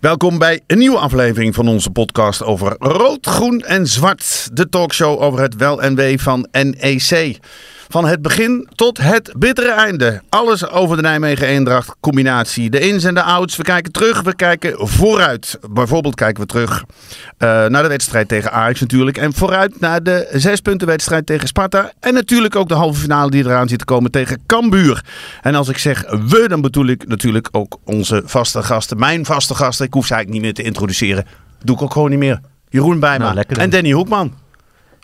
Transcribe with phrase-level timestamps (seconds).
[0.00, 4.48] Welkom bij een nieuwe aflevering van onze podcast over rood, groen en zwart.
[4.52, 7.38] De talkshow over het wel en wee van NEC.
[7.92, 10.22] Van het begin tot het bittere einde.
[10.28, 12.70] Alles over de Nijmegen-Eendracht combinatie.
[12.70, 13.56] De ins en de outs.
[13.56, 15.58] We kijken terug, we kijken vooruit.
[15.70, 19.16] Bijvoorbeeld kijken we terug uh, naar de wedstrijd tegen Ajax natuurlijk.
[19.16, 21.92] En vooruit naar de zespuntenwedstrijd tegen Sparta.
[22.00, 25.04] En natuurlijk ook de halve finale die eraan zit te komen tegen Cambuur.
[25.42, 28.98] En als ik zeg we, dan bedoel ik natuurlijk ook onze vaste gasten.
[28.98, 29.86] Mijn vaste gasten.
[29.86, 31.26] Ik hoef ze eigenlijk niet meer te introduceren.
[31.64, 32.40] Doe ik ook gewoon niet meer.
[32.68, 34.34] Jeroen Bijma Nou, en Danny Hoekman.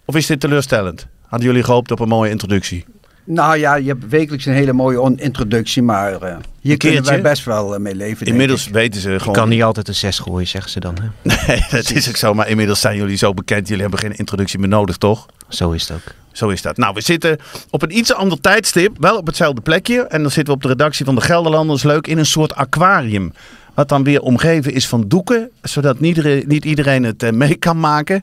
[0.05, 1.07] Of is dit teleurstellend?
[1.27, 2.85] Hadden jullie gehoopt op een mooie introductie?
[3.25, 7.45] Nou ja, je hebt wekelijks een hele mooie introductie, maar eh, hier kunnen wij best
[7.45, 8.27] wel eh, mee leven.
[8.27, 8.73] Inmiddels ik.
[8.73, 9.35] weten ze Je gewoon...
[9.35, 10.97] kan niet altijd een 6 gooien, zeggen ze dan.
[11.01, 11.09] Hè?
[11.47, 12.35] Nee, dat is ook zo.
[12.35, 13.67] Maar inmiddels zijn jullie zo bekend.
[13.69, 15.27] Jullie hebben geen introductie meer nodig, toch?
[15.49, 16.15] Zo is het ook.
[16.33, 16.77] Zo is dat.
[16.77, 17.39] Nou, we zitten
[17.71, 18.97] op een iets ander tijdstip.
[19.01, 20.01] Wel op hetzelfde plekje.
[20.01, 21.83] En dan zitten we op de redactie van de Gelderlanders.
[21.83, 23.33] Leuk in een soort aquarium.
[23.77, 25.51] Wat dan weer omgeven is van doeken.
[25.63, 28.23] Zodat niet iedereen, het eh, mee kan maken.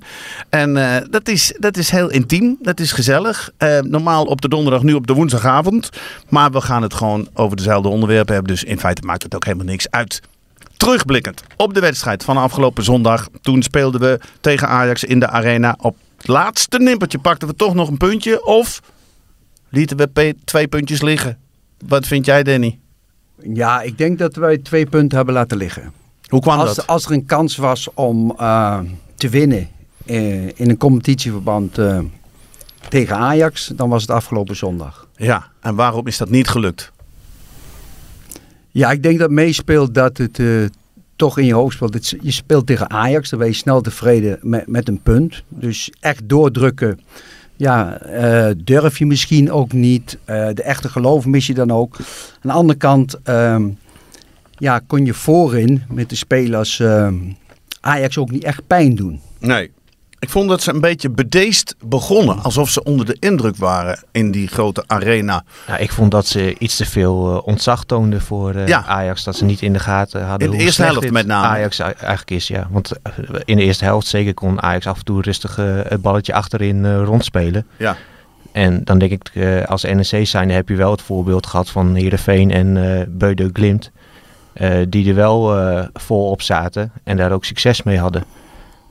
[0.49, 2.57] En eh, dat, is, dat is heel intiem.
[2.61, 3.51] Dat is gezellig.
[3.57, 5.89] Eh, normaal op de donderdag, nu op de woensdagavond.
[6.29, 8.53] Maar we gaan het gewoon over dezelfde onderwerpen hebben.
[8.53, 10.21] Dus in feite maakt het ook helemaal niks uit.
[10.77, 13.27] Terugblikkend op de wedstrijd van afgelopen zondag.
[13.41, 15.77] Toen speelden we tegen Ajax in de arena.
[15.81, 18.45] Op het laatste nippertje pakten we toch nog een puntje.
[18.45, 18.81] Of
[19.69, 21.37] lieten we twee puntjes liggen.
[21.87, 22.81] Wat vind jij, Danny?
[23.43, 25.93] Ja, ik denk dat wij twee punten hebben laten liggen.
[26.27, 26.87] Hoe kwam Als, dat?
[26.87, 28.79] als er een kans was om eh,
[29.15, 29.69] te winnen
[30.05, 31.99] eh, in een competitieverband eh,
[32.89, 35.07] tegen Ajax, dan was het afgelopen zondag.
[35.15, 36.91] Ja, en waarom is dat niet gelukt?
[38.71, 40.39] Ja, ik denk dat meespeelt dat het
[41.15, 42.15] toch in je hoofd speelt.
[42.21, 45.43] Je speelt tegen Ajax, dan ben je snel tevreden met, met een punt.
[45.47, 46.99] Dus echt doordrukken,
[47.63, 50.17] ja, eh, durf je misschien ook niet.
[50.25, 51.97] Eh, de echte geloof mis je dan ook.
[51.97, 52.05] Aan
[52.41, 53.69] de andere kant, ehm,
[54.57, 57.15] ja, kon je voorin met de spelers ehm,
[57.81, 59.19] Ajax ook niet echt pijn doen.
[59.39, 59.71] Nee.
[60.23, 62.43] Ik vond dat ze een beetje bedeesd begonnen.
[62.43, 65.43] Alsof ze onder de indruk waren in die grote arena.
[65.67, 68.85] Ja, ik vond dat ze iets te veel eh, ontzag toonden voor eh, Ja.
[68.85, 69.23] Ajax.
[69.23, 71.47] Dat ze niet in de gaten hadden In de hoe eerste helft met name.
[71.47, 72.67] Ajax eigenlijk is, ja.
[72.71, 73.13] Want eh,
[73.45, 75.55] in de eerste helft zeker kon Ajax af en toe rustig
[75.89, 77.67] het balletje achterin rondspelen.
[77.77, 77.97] Ja.
[78.51, 79.31] En dan denk ik,
[79.67, 83.91] als NEC zijn heb je wel het voorbeeld gehad van Heerenveen en eh Beude Glimt.
[84.89, 85.57] die er wel
[85.93, 88.23] vol op zaten en daar ook succes mee hadden.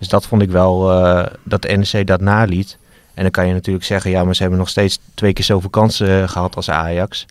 [0.02, 2.78] Dus dat vond ik wel eh, dat de NEC dat naliet.
[3.14, 5.70] En dan kan je natuurlijk zeggen, ja, maar ze hebben nog steeds twee keer zoveel
[5.70, 7.26] kansen eh, gehad als Ajax.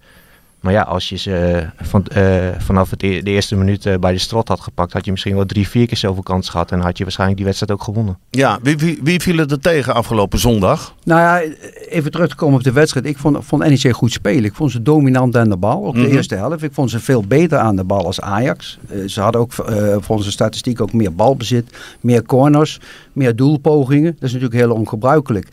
[0.61, 1.35] Maar ja, als je ze
[1.77, 4.94] eh, van, eh, vanaf het e- de eerste minuut eh, bij de strot had gepakt,
[4.94, 6.72] had je misschien wel drie, vier keer zoveel kansen gehad.
[6.72, 8.17] En had je waarschijnlijk die wedstrijd ook gewonnen.
[8.29, 10.95] Ja, wie, wie, wie viel er tegen afgelopen zondag?
[11.03, 11.53] Nou ja,
[11.89, 13.05] even terug te komen op de wedstrijd.
[13.05, 14.44] Ik vond, vond NEC goed spelen.
[14.44, 16.11] Ik vond ze dominant aan de bal, ook de Mhm.
[16.16, 16.63] eerste helft.
[16.63, 18.79] Ik vond ze veel beter aan de bal als Ajax.
[19.07, 22.79] Ze hadden ook eh volgens de statistiek ook meer balbezit, meer corners,
[23.13, 24.11] meer doelpogingen.
[24.13, 25.47] Dat is natuurlijk heel ongebruikelijk.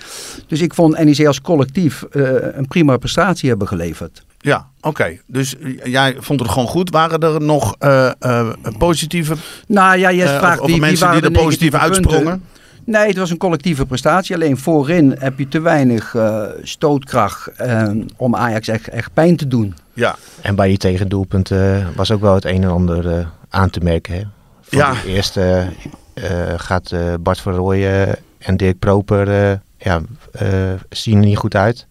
[0.47, 4.27] Dus ik vond NEC als collectief eh, een prima prestatie hebben geleverd.
[4.39, 5.19] Ja, oké.
[5.27, 5.55] Dus
[5.85, 6.91] jij vond het gewoon goed.
[6.91, 9.35] Waren er nog eh, eh, positieve
[9.67, 11.89] Nou ja, je eh, vraagt wie, wie mensen waren die de er positief punten?
[11.89, 12.43] uitsprongen?
[12.85, 14.35] Nee, het was een collectieve prestatie.
[14.35, 19.49] Alleen voorin heb je te weinig eh, stootkracht eh, om Ajax echt, echt pijn te
[19.49, 19.75] doen.
[19.93, 23.71] Ja, En bij die tegendoelpunt eh, was ook wel het een en ander eh, aan
[23.71, 24.15] te merken.
[24.15, 24.21] Hè?
[24.61, 24.93] Voor Ja.
[24.93, 25.67] de eerste
[26.15, 26.25] eh,
[26.57, 30.01] gaat eh, Bart van Rooyen en Dirk Proper eh, ja,
[30.33, 30.49] eh,
[30.89, 31.87] zien er niet goed uit.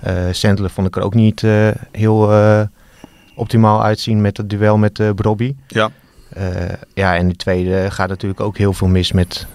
[0.00, 2.60] Eh Sendler vond ik er ook niet eh, heel eh,
[3.34, 5.54] optimaal uitzien met het duel met Brobby.
[5.68, 5.90] ja.
[6.94, 9.46] Ja, en de tweede gaat natuurlijk ook heel veel mis met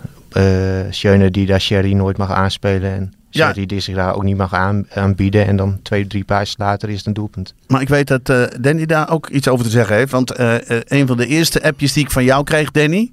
[0.89, 2.92] Schöne die daar Sherry nooit mag aanspelen.
[2.92, 3.45] En Ja.
[3.45, 5.48] Sherry die zich daar ook niet mag aan, aanbieden.
[5.48, 7.54] En dan twee, drie paasjes later is het een doelpunt.
[7.68, 8.25] Maar ik weet dat
[8.62, 10.12] Danny daar ook iets over te zeggen heeft.
[10.12, 10.33] Want
[10.92, 13.12] een van de eerste appjes die ik van jou kreeg, Danny.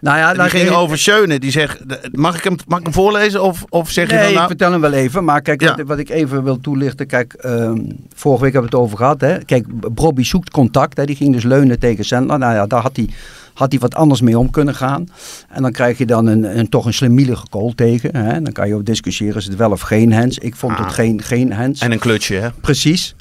[0.00, 1.38] Nou ja, die ik ging over Schöne.
[1.38, 1.78] Die zegt,
[2.12, 3.42] mag ik hem, mag ik hem voorlezen?
[3.42, 4.46] Of, of zeg je dan ik nou...
[4.46, 5.24] vertel hem wel even.
[5.24, 5.74] Maar kijk, Ja.
[5.76, 7.06] wat, wat ik even wil toelichten.
[7.06, 7.78] Kijk, ehm,
[8.14, 9.20] vorige week hebben we het over gehad.
[9.20, 9.38] Hè.
[9.44, 10.96] Kijk, Brobby zoekt contact.
[10.96, 11.04] Hè.
[11.04, 12.38] Die ging dus leunen tegen Sandler.
[12.38, 13.08] Nou ja, daar had hij,
[13.54, 15.08] had hij wat anders mee om kunnen gaan.
[15.48, 18.16] En dan krijg je dan een, een, toch een slimielige goal tegen.
[18.16, 18.42] Hè.
[18.42, 20.38] Dan kan je ook discussiëren, is het wel of geen hands.
[20.38, 20.84] Ik vond Ah.
[20.84, 21.80] het geen, geen hands.
[21.80, 22.48] En een klutje, hè?
[22.60, 23.14] Precies.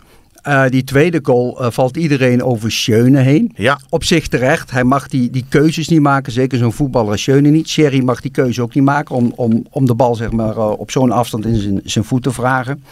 [0.50, 3.51] Eh, die tweede goal eh, valt iedereen over Schöne heen.
[3.56, 4.72] Ja, Op zich terecht.
[4.72, 6.31] Hij mag die, die keuzes niet maken.
[6.31, 7.69] Zeker zo'n voetballer als Schöne niet.
[7.69, 10.72] Sherry mag die keuze ook niet maken om, om, om de bal zeg maar, eh,
[10.72, 12.84] op zo'n afstand in zijn, zijn voet te vragen.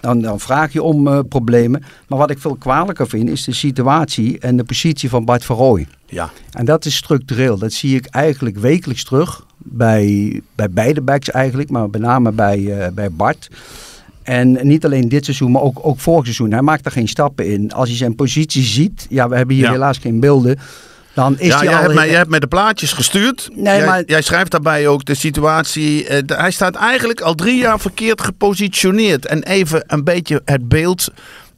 [0.00, 1.82] Dan, dan vraag je om problemen.
[2.08, 5.86] Maar wat ik veel kwalijker vind is de situatie en de positie van Bart Verrooy.
[6.06, 6.30] ja.
[6.52, 7.58] En dat is structureel.
[7.58, 9.46] Dat zie ik eigenlijk wekelijks terug.
[9.56, 13.48] Bij, bij beide backs eigenlijk, maar met name bij, bij Bart.
[14.28, 16.52] En niet alleen dit seizoen, maar ook, ook vorig seizoen.
[16.52, 17.72] Hij maakt er geen stappen in.
[17.72, 19.70] Als je zijn positie ziet, ja, we hebben hier Ja.
[19.70, 20.58] helaas geen beelden.
[21.14, 21.82] Dan is ja, hij jij al...
[21.82, 23.48] hebt, mij, jij hebt mij de plaatjes gestuurd.
[23.54, 26.06] Nee, jij, maar- jij schrijft daarbij ook de situatie.
[26.06, 29.26] eh, de- hij staat eigenlijk al drie jaar verkeerd gepositioneerd.
[29.26, 31.08] En even een beetje het beeld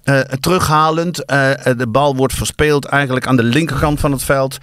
[0.05, 1.25] eh, terughalend.
[1.25, 4.59] Eh, de bal wordt verspeeld eigenlijk aan de linkerkant van het veld.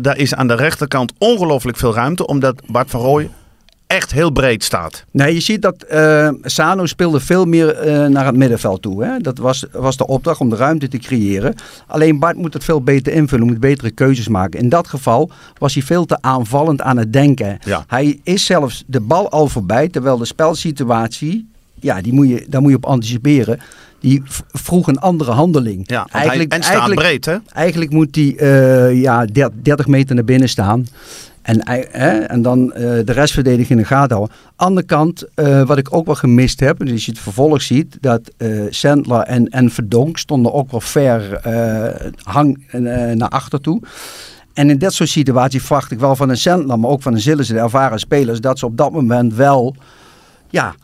[0.00, 2.26] Daar is aan de rechterkant ongelooflijk veel ruimte.
[2.26, 3.30] Omdat Bart van Rooij
[3.88, 5.04] echt heel breed staat.
[5.10, 9.04] Nee, je ziet dat eh, Sano speelde veel meer eh, naar het middenveld toe.
[9.04, 9.18] Hè?
[9.18, 11.54] Dat was, was de opdracht om de ruimte te creëren.
[11.86, 14.60] Alleen Bart moet het veel beter invullen, moet betere keuzes maken.
[14.60, 17.58] In dat geval was hij veel te aanvallend aan het denken.
[17.64, 17.84] Ja.
[17.86, 21.48] Hij is zelfs de bal al voorbij, terwijl de spelsituatie,
[21.80, 23.60] ja, die moet je, daar moet je op anticiperen.
[24.00, 25.82] Die vroeg een andere handeling.
[25.86, 27.36] Ja, hij, en staat breed, hè?
[27.52, 29.24] Eigenlijk moet hij eh, ja,
[29.62, 30.86] 30 meter naar binnen staan.
[31.48, 31.60] En,
[31.90, 34.36] hè, en dan eh, de restverdediger in de gaten houden.
[34.56, 37.98] Andere kant, eh, wat ik ook wel gemist heb, dus als je het vervolg ziet,
[38.00, 41.40] dat eh Sandler en, en Verdonk stonden ook wel ver
[42.22, 42.66] hang
[43.14, 43.82] naar achter toe.
[44.52, 47.20] En in dat soort situaties verwacht ik wel van een Sandler, maar ook van een
[47.20, 49.76] Zillissen, de ervaren spelers, dat ze op dat moment wel,
[50.48, 50.74] ja,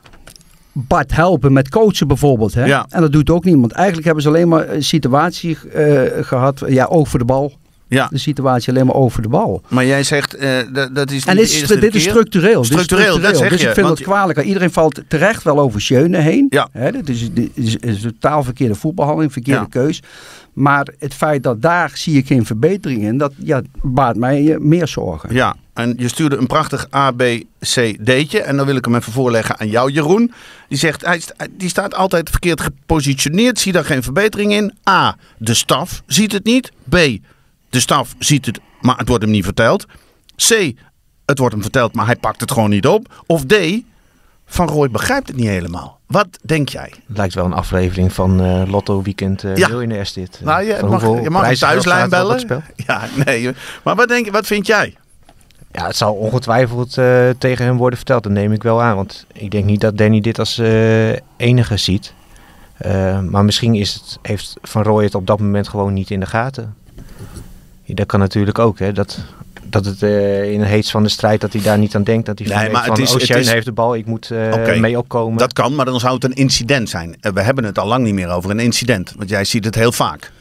[0.72, 2.54] Bart helpen met coachen bijvoorbeeld.
[2.54, 2.64] Hè?
[2.64, 2.86] Ja.
[2.88, 3.72] En dat doet ook niemand.
[3.72, 7.52] Eigenlijk hebben ze alleen maar een situatie eh, gehad, ja, over de bal.
[7.94, 9.62] Ja, De situatie alleen maar over de bal.
[9.68, 12.64] maar jij zegt eh, dat, dat is En dit is, dit is structureel.
[12.64, 14.42] Structureel, dat zeg dus je, ik vind het kwalijk.
[14.42, 16.46] Iedereen valt terecht wel over Schöne heen.
[16.48, 16.68] Ja.
[16.72, 19.66] Hè, dit is, dit is, is een totaal verkeerde voetbalhandeling, verkeerde Ja.
[19.70, 20.02] keus.
[20.52, 24.58] Maar het feit dat daar zie ik geen verbetering in, dat ja, baart mij eh,
[24.58, 25.34] meer zorgen.
[25.34, 28.40] Ja, en je stuurde een prachtig ABCD'tje.
[28.40, 30.32] En dan wil ik hem even voorleggen aan jou, Jeroen.
[30.68, 31.20] Die zegt, hij,
[31.50, 33.58] die staat altijd verkeerd gepositioneerd.
[33.58, 34.72] Zie daar geen verbetering in.
[34.88, 36.72] A, de staf ziet het niet.
[36.88, 36.96] B,
[37.74, 39.86] de staf ziet het, maar het wordt hem niet verteld.
[40.36, 40.72] C,
[41.24, 43.22] het wordt hem verteld, maar hij pakt het gewoon niet op.
[43.26, 43.54] Of D,
[44.46, 45.98] Van Rooij begrijpt het niet helemaal.
[46.06, 46.92] Wat denk jij?
[47.06, 49.68] Het lijkt wel een aflevering van eh, Lotto Weekend uh, Ja.
[49.68, 50.40] Millionaires dit.
[50.44, 52.46] Nou, je Van mag, je mag een thuislijn bellen.
[52.86, 53.50] Ja, nee.
[53.84, 54.94] Maar wat, denk, je- wat vind jij?
[55.72, 58.22] Ja, het zal ongetwijfeld eh, tegen hem worden verteld.
[58.22, 58.96] Dat neem ik wel aan.
[58.96, 60.58] Want ik denk niet dat Danny dit als
[61.36, 62.14] enige ziet.
[63.28, 66.26] Maar misschien is het, heeft Van Rooij het op dat moment gewoon niet in de
[66.26, 66.74] gaten.
[67.84, 68.78] Ja, dat kan natuurlijk ook.
[68.78, 69.18] Hè, dat,
[69.64, 72.26] dat het eh, in een heets van de strijd dat hij daar niet aan denkt.
[72.26, 73.94] Dat hij Nee, van, maar denkt het van is- oh, het is- heeft de bal,
[73.94, 75.38] ik moet eh, mee opkomen.
[75.38, 77.16] Dat kan, maar dan zou het een incident zijn.
[77.20, 79.12] Eh, We hebben het al lang niet meer over een incident.
[79.16, 80.32] Want jij ziet het heel vaak.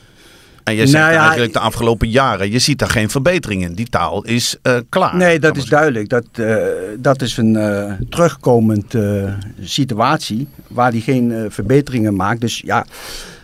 [0.64, 3.74] En je zegt Nou ja, eigenlijk de afgelopen jaren, je ziet daar geen verbetering in.
[3.74, 5.16] Die taal is eh, klaar.
[5.16, 6.10] Nee, dat is duidelijk.
[6.10, 6.56] Dat, eh,
[7.00, 9.24] dat is een eh, terugkomend eh,
[9.62, 12.42] situatie waar hij geen eh, verbeteringen maakt.
[12.42, 12.86] Dus ja,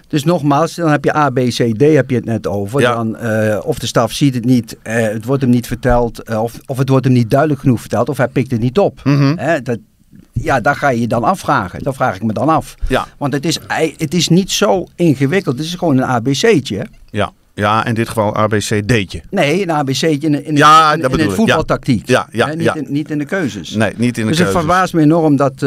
[0.09, 2.81] dus nogmaals, dan heb je A, B, C, D heb je het net over.
[2.81, 2.93] Ja.
[2.93, 6.43] Dan, eh, of de staf ziet het niet, eh, het wordt hem niet verteld, eh,
[6.43, 8.99] of, of het wordt hem niet duidelijk genoeg verteld, of hij pikt het niet op.
[9.03, 9.33] Mhm.
[9.37, 9.77] Hè, dat,
[10.33, 11.83] ja, daar ga je je dan afvragen.
[11.83, 12.75] Dat vraag ik me dan af.
[12.87, 13.59] Ja, Want het is,
[13.97, 15.57] het is niet zo ingewikkeld.
[15.57, 16.85] Het is gewoon een ABC'tje.
[17.09, 17.31] ja.
[17.53, 19.21] ja, in dit geval ABCD'tje.
[19.29, 21.31] Nee, een ABC'tje in, in, Ja, in, in ik.
[21.31, 22.07] voetbaltactiek.
[22.07, 22.75] Ja, ja, Hè, niet, ja.
[22.75, 23.69] In, niet in de keuzes.
[23.75, 24.65] Nee, niet in de dus het keuzes.
[24.65, 25.63] verbaast me enorm dat,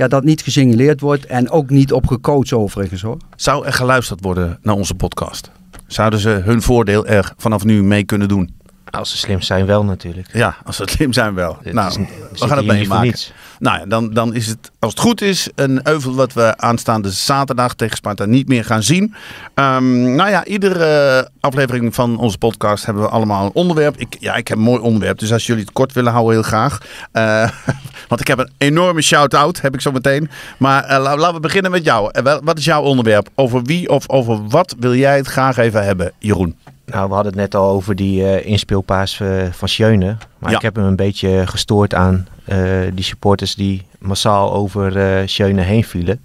[0.00, 3.16] ja, dat niet gesignaleerd wordt en ook niet op gecoacht overigens hoor.
[3.36, 5.50] Zou er geluisterd worden naar onze podcast?
[5.86, 8.54] Zouden ze hun voordeel er vanaf nu mee kunnen doen?
[8.90, 10.28] Als ze slim zijn wel natuurlijk.
[10.32, 11.58] Ja, als ze slim zijn wel.
[11.62, 11.96] Het nou, is-
[12.40, 13.14] we gaan het meemaken.
[13.60, 17.10] Nou ja, dan, dan is het, als het goed is, een euvel wat we aanstaande
[17.10, 19.14] zaterdag tegen Sparta niet meer gaan zien.
[19.54, 23.96] Ehm, nou ja, iedere aflevering van onze podcast hebben we allemaal een onderwerp.
[23.96, 26.42] Ik, ja, ik heb een mooi onderwerp, dus als jullie het kort willen houden, heel
[26.42, 26.78] graag.
[27.12, 27.50] Eh,
[28.08, 30.30] want ik heb een enorme shout-out, heb ik zo meteen.
[30.58, 32.10] Maar la- laten we beginnen met jou.
[32.12, 33.28] Eh, wat is jouw onderwerp?
[33.34, 36.56] Over wie of over wat wil jij het graag even hebben, Jeroen?
[36.90, 40.16] Nou, we hadden het net al over die eh, inspeelpaas eh, van Schöne.
[40.38, 40.56] Maar Ja.
[40.56, 42.58] ik heb hem een beetje gestoord aan eh,
[42.94, 46.20] die supporters die massaal over Schöne heen vielen.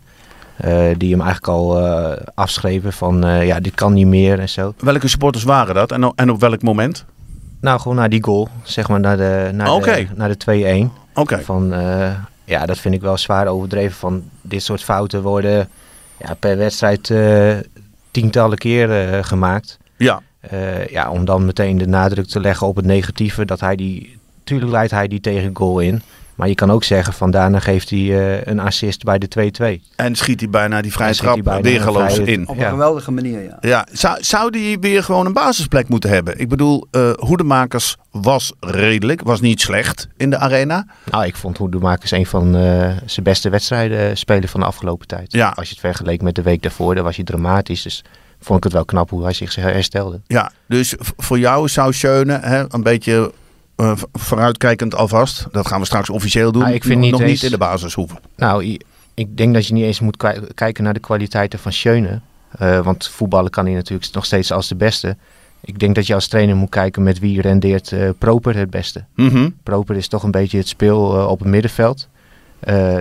[0.98, 1.80] Die hem eigenlijk al
[2.34, 4.74] afschreven van ja, dit kan niet meer en zo.
[4.80, 7.06] Welke supporters waren dat en, op welk moment?
[7.62, 10.92] Nou, gewoon naar die goal, zeg maar naar de, naar de, naar de 2-1.
[11.14, 11.42] Oké.
[11.42, 11.74] Van,
[12.44, 13.96] ja, dat vind ik wel zwaar overdreven.
[13.96, 15.70] Van dit soort fouten worden
[16.18, 17.14] ja, per wedstrijd
[18.12, 19.78] tientallen keren gemaakt.
[19.98, 23.46] Ja, Eh, ja, om dan meteen de nadruk te leggen op het negatieve.
[23.46, 26.02] Dat hij die, tuurlijk leidt hij die tegen goal in.
[26.36, 29.82] Maar je kan ook zeggen van daarna geeft hij eh, een assist bij de 2-2.
[29.96, 32.48] En schiet hij bijna die vrije trap een weergeloos vrije- in.
[32.48, 32.64] Op Ja.
[32.66, 33.58] een geweldige manier, ja.
[33.62, 36.40] Ja, zou, zou die weer gewoon een basisplek moeten hebben?
[36.40, 40.86] Ik bedoel, eh Hoedemakers was redelijk, was niet slecht in de arena.
[41.12, 42.62] Nou, ik vond Hoedemakers een van eh,
[43.06, 45.32] zijn beste wedstrijden spelen van de afgelopen tijd.
[45.32, 45.50] Ja.
[45.56, 47.82] Als je het vergeleek met de week daarvoor, dan was hij dramatisch.
[47.82, 48.04] Dus
[48.46, 50.20] vond ik het wel knap hoe hij zich herstelde.
[50.28, 53.32] Ja, dus voor jou zou Schöne hè, een beetje
[53.76, 55.48] eh, vooruitkijkend alvast.
[55.52, 56.64] Dat gaan we straks officieel doen.
[56.64, 58.18] Ah, ik vind nog niet nog eens- niet in de basis hoeven.
[58.36, 58.78] Nou,
[59.14, 62.20] ik denk dat je niet eens moet ki- kijken naar de kwaliteiten van Schöne.
[62.58, 65.18] Eh, want voetballen kan hij natuurlijk nog steeds als de beste.
[65.62, 69.04] Ik denk dat je als trainer moet kijken met wie rendeert eh, Proper het beste.
[69.16, 69.50] Mhm.
[69.64, 71.00] Proper is toch een beetje het speel
[71.30, 72.08] op het middenveld.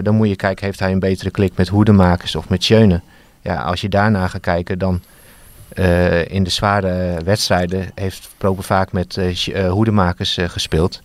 [0.02, 3.00] Dan moet je kijken, heeft hij een betere klik met hoedemakers of met Schöne?
[3.42, 5.00] Ja, als je daarna gaat kijken, dan
[5.74, 11.02] eh, in de zware wedstrijden heeft Proper vaak met eh, eh, hoedemakers eh, gespeeld.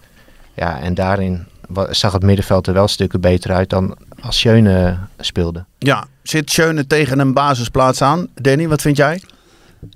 [0.53, 1.45] Ja, en daarin
[1.89, 5.65] zag het middenveld er wel stukken beter uit dan als Schöne speelde.
[5.77, 8.27] Ja, zit Schöne tegen een basisplaats aan?
[8.35, 9.21] Danny, wat vind jij?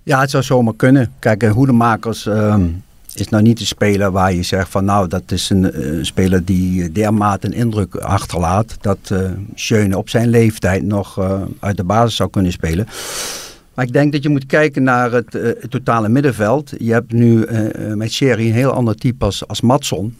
[0.03, 1.13] Ja, het zou zomaar kunnen.
[1.19, 2.67] Kijk, Hoedemakers ehm,
[3.13, 6.91] is nou niet een speler waar je zegt van nou, dat is een speler die
[6.91, 12.15] dermate een indruk achterlaat dat eh Schöne op zijn leeftijd nog eh, uit de basis
[12.15, 12.87] zou kunnen spelen.
[13.73, 16.73] Maar ik denk dat je moet kijken naar het, eh, totale middenveld.
[16.77, 20.15] Je hebt nu eh, eh, met Sherry een heel ander type als, als Matson.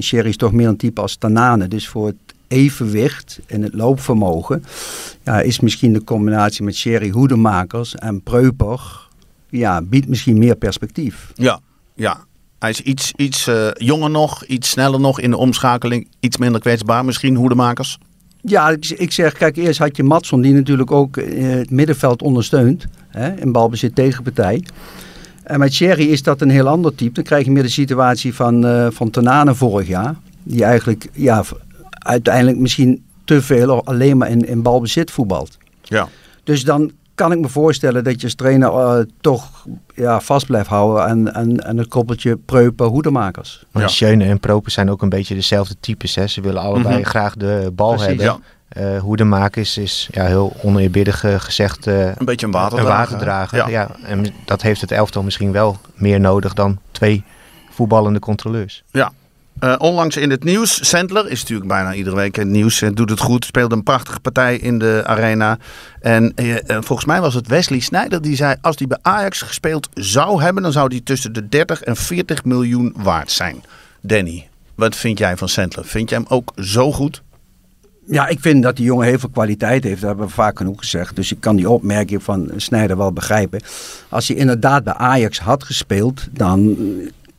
[0.00, 1.68] Sherry is toch meer een type als Tanane.
[1.68, 2.16] Dus voor het
[2.48, 4.64] evenwicht en het loopvermogen
[5.22, 9.08] ja, is misschien de combinatie met Sherry Hoedemakers en Preuper,
[9.50, 11.32] ja, biedt misschien meer perspectief.
[11.34, 11.60] Ja,
[11.94, 12.24] ja.
[12.58, 16.08] Hij is iets, iets jonger nog, iets sneller nog in de omschakeling.
[16.20, 17.98] Iets minder kwetsbaar misschien, Hoedemakers.
[18.48, 22.22] Ja, ik, ik zeg, kijk, eerst had je Matson die natuurlijk ook eh, het middenveld
[22.22, 22.86] ondersteunt.
[23.08, 24.64] Hè, in balbezit tegenpartij.
[25.42, 27.12] En met Sherry is dat een heel ander type.
[27.12, 30.14] Dan krijg je meer de situatie van, eh van vorig jaar.
[30.42, 31.44] Die eigenlijk ja,
[31.90, 35.58] uiteindelijk misschien te veel alleen maar in, in balbezit voetbalt.
[35.82, 36.08] Ja.
[36.44, 40.68] Dus dan kan ik me voorstellen dat je als trainer eh, toch ja, vast blijft
[40.68, 43.64] houden aan, aan, aan het koppeltje Preupen hoedemakers.
[43.70, 43.88] Maar Ja.
[43.88, 46.14] Schöne en Proper zijn ook een beetje dezelfde types.
[46.14, 46.26] Hè.
[46.26, 47.04] Ze willen allebei Mhm.
[47.08, 48.24] graag de bal Precies, hebben.
[48.26, 48.38] Ja.
[48.68, 52.96] Eh Hoedemakers is ja, heel oneerbiedig eh, gezegd eh, Een beetje een een waterdrager.
[52.96, 53.58] waterdrager.
[53.58, 53.68] Ja.
[53.68, 53.90] Ja.
[54.04, 57.24] en dat heeft het elftal misschien wel meer nodig dan twee
[57.70, 58.82] voetballende controleurs.
[59.60, 60.88] Eh, onlangs in het nieuws.
[60.88, 62.82] Sandler is natuurlijk bijna iedere week in het nieuws.
[62.94, 63.44] Doet het goed.
[63.44, 65.58] Speelde een prachtige partij in de arena.
[66.00, 68.56] En eh, eh, volgens mij was het Wesley Sneijder die zei...
[68.60, 70.62] als hij bij Ajax gespeeld zou hebben...
[70.62, 73.62] dan zou hij tussen de 30 en 40 miljoen waard zijn.
[74.00, 75.84] Danny, wat vind jij van Sandler?
[75.84, 77.22] Vind jij hem ook zo goed?
[78.06, 80.00] Ja, ik vind dat die jongen heel veel kwaliteit heeft.
[80.00, 81.16] Dat hebben we vaak genoeg gezegd.
[81.16, 83.60] Dus ik kan die opmerking van Snijder wel begrijpen.
[84.08, 86.76] Als hij inderdaad bij Ajax had gespeeld, dan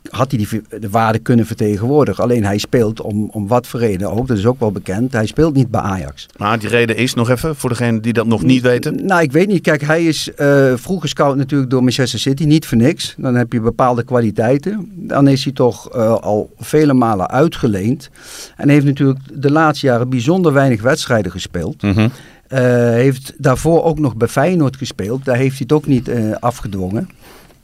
[0.08, 2.24] had hij die, de waarde kunnen vertegenwoordigen.
[2.24, 4.26] Alleen hij speelt om, om wat voor reden ook.
[4.26, 5.12] Dat is ook wel bekend.
[5.12, 6.26] Hij speelt niet bij Ajax.
[6.36, 9.06] Maar die reden is nog even, voor degenen die dat nog niet weten.
[9.06, 9.62] Nou, ik weet niet.
[9.62, 12.44] Kijk, hij is eh, vroeger scout natuurlijk door Manchester City.
[12.44, 13.14] Niet voor niks.
[13.16, 14.90] Dan heb je bepaalde kwaliteiten.
[14.94, 18.10] Dan is hij toch eh, al vele malen uitgeleend.
[18.56, 21.82] En heeft natuurlijk de laatste jaren bijzonder weinig wedstrijden gespeeld.
[21.82, 22.08] Mhm.
[22.52, 22.58] Uh,
[22.90, 25.24] heeft daarvoor ook nog bij Feyenoord gespeeld.
[25.24, 27.08] Daar heeft hij het ook niet uh, afgedwongen.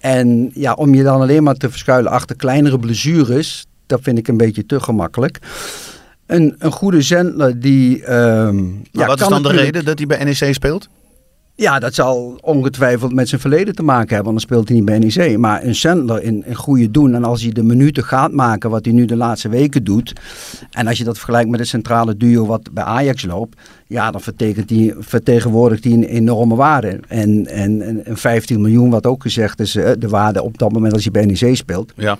[0.06, 4.28] En ja, om je dan alleen maar te verschuilen achter kleinere blessures, dat vind ik
[4.28, 5.38] een beetje te gemakkelijk.
[6.26, 7.98] Een, een goede zendler die.
[7.98, 8.04] Uh,
[8.90, 10.88] ja, wat is dan de reden dat hij bij NEC speelt?
[11.58, 14.84] Ja, dat zal ongetwijfeld met zijn verleden te maken hebben, want dan speelt hij niet
[14.84, 15.38] bij NEC.
[15.38, 18.84] Maar een Sandler in een goede doen en als hij de minuten gaat maken wat
[18.84, 20.12] hij nu de laatste weken doet.
[20.70, 23.60] En als je dat vergelijkt met het centrale duo wat bij Ajax loopt.
[23.86, 24.20] Ja, dan
[24.66, 27.00] die, vertegenwoordigt hij een enorme waarde.
[27.08, 31.02] En, en, en 15 miljoen wat ook gezegd is de waarde op dat moment als
[31.02, 31.92] hij bij NEC speelt.
[31.96, 32.18] Ja,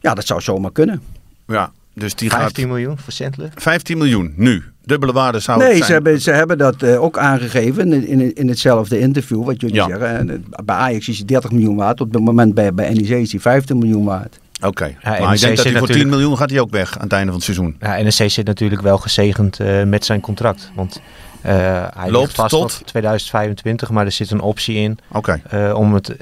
[0.00, 1.02] ja dat zou zomaar kunnen.
[1.46, 2.72] Ja, dus die 15 gaat...
[2.72, 3.50] miljoen voor Sandler?
[3.54, 4.62] 15 miljoen, nu.
[4.84, 5.86] Dubbele waarde zou nee, het zijn.
[5.86, 9.76] Ze hebben, ze hebben dat uh, ook aangegeven in, in, in, hetzelfde interview wat jullie
[9.76, 9.86] ja.
[9.86, 10.44] zeggen.
[10.64, 12.00] Bij Ajax is hij 30 miljoen waard.
[12.00, 14.38] Op het moment bij, bij NEC is hij 15 miljoen waard.
[14.56, 14.96] Oké, okay.
[15.02, 17.12] Ja, maar ik denk dat hij voor 10 miljoen gaat hij ook weg aan het
[17.12, 17.76] einde van het seizoen.
[17.80, 20.70] Ja, NEC zit natuurlijk wel gezegend uh, met zijn contract.
[20.74, 21.00] Want
[21.46, 21.50] uh,
[21.96, 25.42] hij loopt vast tot 2025, maar er zit een optie in okay.
[25.54, 26.16] uh, om het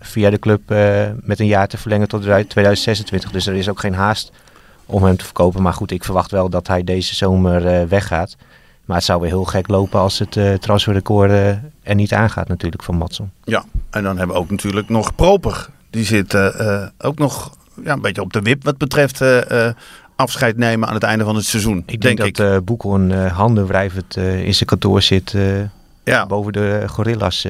[0.00, 0.60] via de club
[1.22, 3.30] met een jaar te verlengen tot 2026.
[3.30, 4.32] Dus er is ook geen haast
[4.86, 5.62] om hem te verkopen.
[5.62, 8.36] Maar goed, ik verwacht wel dat hij deze zomer uh, weggaat.
[8.84, 11.48] Maar het zou weer heel gek lopen als het uh, transferrecord uh,
[11.82, 13.30] er niet aangaat natuurlijk van Matson.
[13.44, 15.68] Ja, en dan hebben we ook natuurlijk nog Proper.
[15.90, 19.24] Die zit uh, ook nog ja, een beetje op de wip wat betreft
[20.16, 21.82] afscheid nemen aan het einde van het seizoen.
[21.86, 25.34] Ik denk, denk dat uh, Boekel een handenwrijvend in zijn kantoor zit
[26.04, 26.26] ja.
[26.26, 27.48] boven de gorillas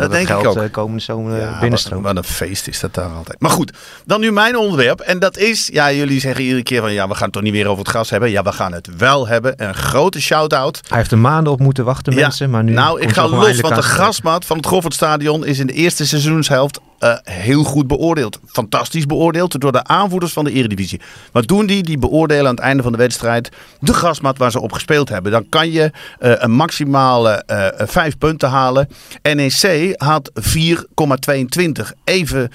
[0.00, 0.56] van Dat denk ik ook.
[0.56, 2.04] eh, komende zomer Ja, uh, binnenstroomt.
[2.04, 3.40] Wat, wat een feest is dat daar altijd.
[3.40, 3.72] Maar goed,
[4.04, 5.00] dan nu mijn onderwerp.
[5.00, 7.52] En dat is, ja, jullie zeggen iedere keer van, ja, we gaan het toch niet
[7.52, 8.30] weer over het gas hebben.
[8.30, 9.64] Ja, we gaan het wel hebben.
[9.64, 10.80] Een grote shout-out.
[10.88, 12.50] Hij heeft er maanden op moeten wachten, mensen.
[12.50, 15.72] Maar nu nou, ik ga los, want de grasmat van het Goffertstadion is in de
[15.72, 18.38] eerste seizoenshelft eh, heel goed beoordeeld.
[18.46, 21.00] Fantastisch beoordeeld door de aanvoerders van de Eredivisie.
[21.32, 21.82] Wat doen die?
[21.82, 23.50] Die beoordelen aan het einde van de wedstrijd
[23.80, 25.32] de grasmat waar ze op gespeeld hebben.
[25.32, 28.88] Dan kan je eh, een maximale eh, vijf punten halen.
[29.22, 31.92] NEC had 4,22.
[32.04, 32.50] Even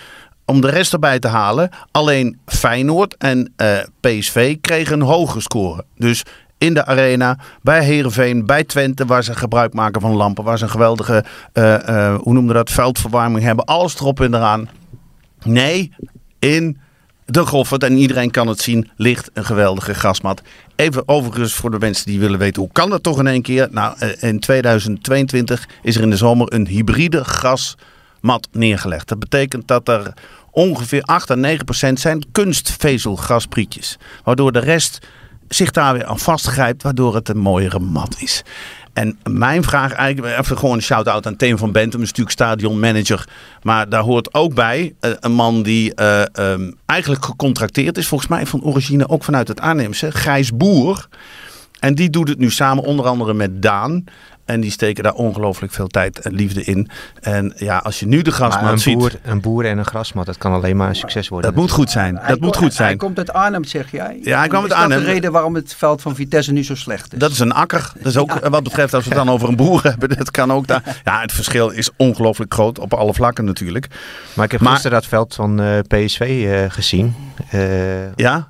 [0.45, 1.69] om de rest erbij te halen.
[1.91, 5.85] Alleen Feyenoord en eh, PSV kregen een hoger score.
[5.95, 6.23] Dus
[6.57, 10.63] in de arena, bij Heerenveen, bij Twente, waar ze gebruik maken van lampen, waar ze
[10.63, 11.23] een geweldige,
[11.53, 13.65] eh, eh, hoe noemde dat, veldverwarming hebben.
[13.65, 14.69] Alles erop en eraan.
[15.43, 15.93] Nee,
[16.39, 16.77] in
[17.25, 20.41] de Goffert, en iedereen kan het zien, ligt een geweldige grasmat.
[20.75, 23.67] Even overigens voor de mensen die willen weten, hoe kan dat toch in één keer?
[23.71, 29.07] Nou, eh, in 2022 is er in de zomer een hybride grasmat neergelegd.
[29.07, 30.13] Dat betekent dat er
[30.51, 33.97] ongeveer 8 à 9 procent zijn kunstvezelgrasprietjes.
[34.23, 35.07] Waardoor de rest
[35.47, 38.43] zich daar weer aan vastgrijpt, waardoor het een mooiere mat is.
[38.93, 43.27] En mijn vraag eigenlijk, even gewoon een shout-out aan Teun van Bentum, is natuurlijk stadionmanager.
[43.61, 48.29] Maar daar hoort ook bij eh, een man die eh, ehm, eigenlijk gecontracteerd is, volgens
[48.29, 51.07] mij van origine ook vanuit het Arnhemse, Gijs Boer.
[51.79, 54.03] En die doet het nu samen onder andere met Daan.
[54.51, 56.89] En die steken daar ongelooflijk veel tijd en liefde in.
[57.21, 59.85] En ja, als je nu de Maar grasmat een, ziet, boer, een boer en een
[59.85, 61.51] grasmat, dat kan alleen maar een succes worden.
[61.51, 62.17] dat moet goed zijn.
[62.17, 62.97] Hij Dat moet goed Hij zijn.
[62.97, 64.19] komt uit Arnhem, zeg jij.
[64.23, 64.97] Ja, hij kwam uit Is Arnhem.
[64.97, 67.19] dat de reden waarom het veld van Vitesse nu zo slecht is?
[67.19, 67.91] Dat is een akker.
[67.97, 70.09] Dat is ook wat betreft als we het dan over een boer hebben.
[70.17, 70.99] Dat kan ook daar.
[71.03, 73.87] Ja, het verschil is ongelooflijk groot op alle vlakken natuurlijk.
[74.33, 77.15] Maar ik heb Maar- gisteren dat veld van eh, PSV eh, gezien.
[77.49, 78.47] Eh, Ja.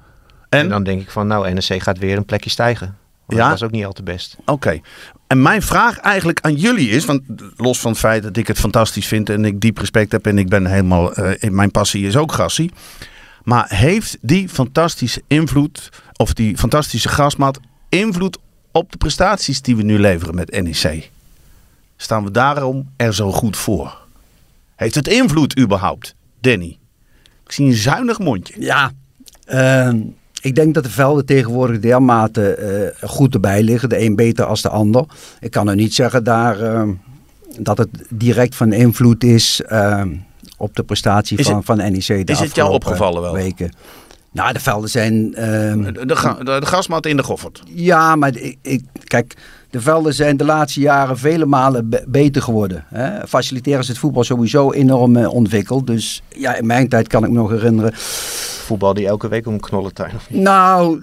[0.50, 0.60] en?
[0.60, 0.70] En?
[0.70, 2.96] dan denk ik van, nou, NEC gaat weer een plekje stijgen.
[3.27, 3.38] Ja?
[3.38, 4.38] Dat was ook niet al te best.
[4.46, 4.79] Oké.
[5.31, 7.21] En mijn vraag eigenlijk aan jullie is, want
[7.55, 10.38] los van het feit dat ik het fantastisch vind en ik diep respect heb en
[10.38, 12.71] ik ben helemaal, eh, in mijn passie is ook grassie.
[13.43, 17.59] Maar heeft die fantastische invloed, of die fantastische grasmat,
[17.89, 18.38] invloed
[18.71, 21.09] op de prestaties die we nu leveren met NEC?
[21.97, 23.97] Staan we daarom er zo goed voor?
[24.75, 26.77] Heeft het invloed überhaupt, Danny?
[27.45, 28.53] Ik zie een zuinig mondje.
[28.57, 28.91] Ja,
[29.45, 30.00] ehm,
[30.42, 33.90] ik denk dat de velden tegenwoordig dermate eh, goed erbij liggen.
[33.90, 35.06] De een beter als de ander.
[35.40, 36.90] Ik kan nu niet zeggen daar, ehm,
[37.60, 40.10] dat het direct van invloed is ehm,
[40.58, 43.34] op de prestatie Is van, het- van NEC de is het jou opgevallen wel?
[43.34, 43.72] Weken.
[44.33, 45.35] Nou, de velden zijn...
[45.35, 47.61] ehm, De, de, ga- de, de grasmat in de Goffert.
[47.65, 49.35] Ja, maar ik, ik, kijk,
[49.70, 52.85] de velden zijn de laatste jaren vele malen be- beter geworden.
[52.87, 53.27] Hè.
[53.27, 55.87] Faciliteren is het voetbal sowieso enorm eh, ontwikkeld.
[55.87, 57.94] Dus ja, in mijn tijd kan ik me nog herinneren.
[58.65, 60.15] Voetbal die elke week om knollentuin.
[60.15, 60.41] Of niet?
[60.41, 61.01] Nou,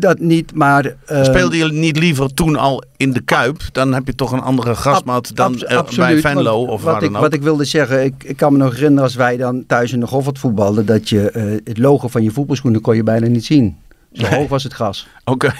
[0.00, 0.94] dat niet, maar...
[1.06, 3.60] eh, Speelde je niet liever toen al in de Kuip?
[3.72, 7.02] Dan heb je toch een andere grasmat ab- dan eh, bij Venlo of wat waar
[7.02, 7.22] ik, dan ook.
[7.22, 10.00] Wat ik wilde zeggen, ik, ik kan me nog herinneren als wij dan thuis in
[10.00, 10.86] de Goffert voetbalden...
[10.86, 13.76] dat je eh, het logo van je voetbalschoenen kon je bijna niet zien.
[14.12, 14.38] Zo Nee.
[14.38, 15.06] hoog was het gras.
[15.24, 15.52] Oké.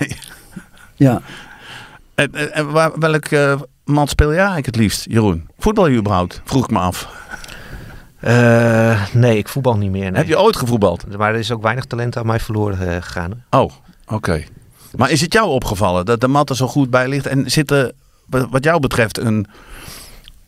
[0.94, 1.20] Ja.
[2.14, 5.48] En, en, en waar, welk eh mat speel jij eigenlijk het liefst, Jeroen?
[5.58, 6.40] Voetbal je überhaupt?
[6.44, 7.08] Vroeg ik me af.
[8.20, 10.04] Eh, nee, ik voetbal niet meer.
[10.10, 10.14] Nee.
[10.20, 11.16] Heb je ooit gevoetbald?
[11.18, 13.30] Maar er is ook weinig talent aan mij verloren gegaan.
[13.50, 13.58] hè.
[13.58, 13.70] Oh,
[14.08, 14.44] oké.
[14.96, 17.26] Maar is het jou opgevallen dat de mat er zo goed bij ligt?
[17.26, 17.92] En zit er
[18.26, 19.46] wa- wat jou betreft een,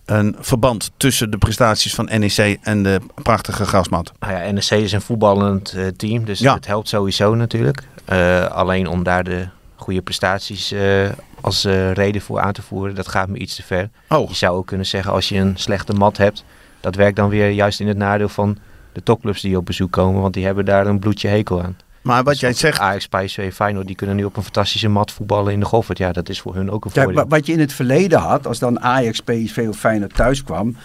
[0.04, 4.12] een verband tussen de prestaties van NEC en de prachtige grasmat?
[4.20, 6.54] Nou ja, NEC is een voetballend eh, team, dus Ja.
[6.54, 7.82] het helpt sowieso natuurlijk.
[8.04, 11.08] Eh, alleen om daar de goede prestaties eh,
[11.40, 13.88] als reden voor aan te voeren, dat gaat me iets te ver.
[14.08, 16.44] Oh, Je zou ook kunnen zeggen, als je een slechte mat hebt,
[16.80, 18.58] dat werkt dan weer juist in het nadeel van
[18.92, 21.76] de topclubs die op bezoek komen, want die hebben daar een bloedje hekel aan.
[22.02, 25.52] Maar wat jij zegt, Ajax, PSV, Feyenoord, die kunnen nu op een fantastische mat voetballen
[25.52, 25.98] in de Goffert.
[25.98, 27.12] Ja, dat is voor hun ook een voordeel.
[27.14, 30.76] wa- wat je in het verleden had, als dan Ajax, PSV of Feyenoord thuis kwam,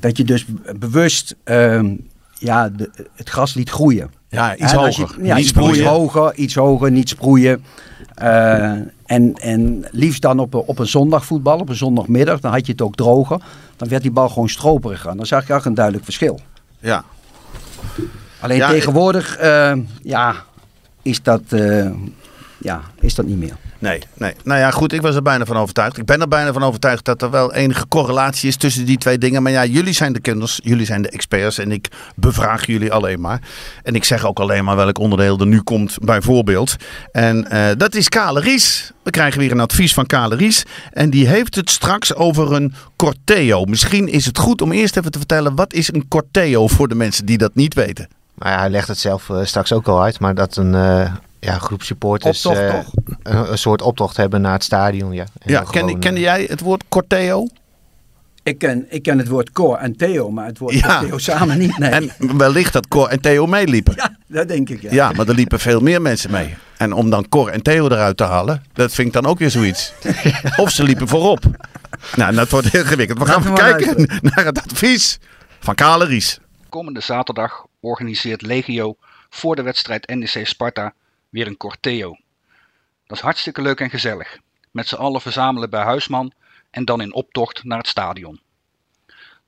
[0.00, 0.44] dat je dus
[0.78, 1.94] bewust ehm,
[2.38, 4.10] ja, de, het gras liet groeien.
[4.28, 5.14] ja, iets En hoger.
[5.18, 5.86] Je, ja, niet iets sproeien.
[5.86, 7.64] hoger, iets hoger, niet sproeien.
[8.14, 8.70] Eh,
[9.06, 12.66] en, en liefst dan op, een- op een zondag voetbal, op een zondagmiddag, dan had
[12.66, 13.40] je het ook droger.
[13.76, 15.16] Dan werd die bal gewoon stroperig aan.
[15.16, 16.40] Dan zag je ook een duidelijk verschil.
[16.78, 17.04] Ja.
[18.40, 20.34] Alleen Ja, tegenwoordig, eh, ja,
[21.06, 21.90] is dat, eh,
[22.58, 23.56] ja, is dat niet meer.
[23.78, 24.32] Nee, nee.
[24.44, 25.98] Nou ja, goed, ik was er bijna van overtuigd.
[25.98, 29.18] Ik ben er bijna van overtuigd dat er wel enige correlatie is tussen die twee
[29.18, 29.42] dingen.
[29.42, 33.20] Maar ja, jullie zijn de kinders, jullie zijn de experts en ik bevraag jullie alleen
[33.20, 33.40] maar.
[33.82, 36.76] En ik zeg ook alleen maar welk onderdeel er nu komt, bijvoorbeeld.
[37.12, 38.92] En eh, dat is Kale Ries.
[39.02, 40.62] We krijgen weer een advies van Kale Ries.
[40.92, 43.64] En die heeft het straks over een corteo.
[43.64, 46.94] Misschien is het goed om eerst even te vertellen, wat is een corteo voor de
[46.94, 48.15] mensen die dat niet weten?
[48.38, 51.12] Maar ja, hij legt het zelf eh, straks ook al uit, maar dat een eh,
[51.40, 52.92] ja, groep supporters Optocht, eh, toch?
[53.22, 55.12] een, een soort optocht hebben naar het stadion.
[55.12, 57.48] Ja, En Ja, kende, gewoon, kende jij het woord corteo?
[58.42, 61.00] Ik ken, ik ken het woord Cor en Theo, maar het woord Ja.
[61.00, 61.78] Theo samen niet.
[61.78, 61.90] Nee.
[61.90, 63.94] En wellicht dat Cor en Theo meeliepen.
[63.96, 64.82] ja, dat denk ik.
[64.82, 64.92] Ja.
[64.92, 66.54] Ja, maar er liepen veel meer mensen mee.
[66.76, 69.50] En om dan Cor en Theo eruit te halen, dat vind ik dan ook weer
[69.50, 69.92] zoiets.
[70.56, 71.44] Of ze liepen voorop.
[72.16, 73.18] Nou, dat wordt heel ingewikkeld.
[73.18, 75.18] We gaan even kijken naar het advies
[75.60, 76.40] van Kale Ries.
[76.76, 78.96] Komende zaterdag organiseert Legio
[79.28, 80.94] voor de wedstrijd NEC Sparta
[81.28, 82.16] weer een Corteo.
[83.06, 84.38] Dat is hartstikke leuk en gezellig.
[84.70, 86.32] Met z'n allen verzamelen bij Huisman
[86.70, 88.40] en dan in optocht naar het stadion.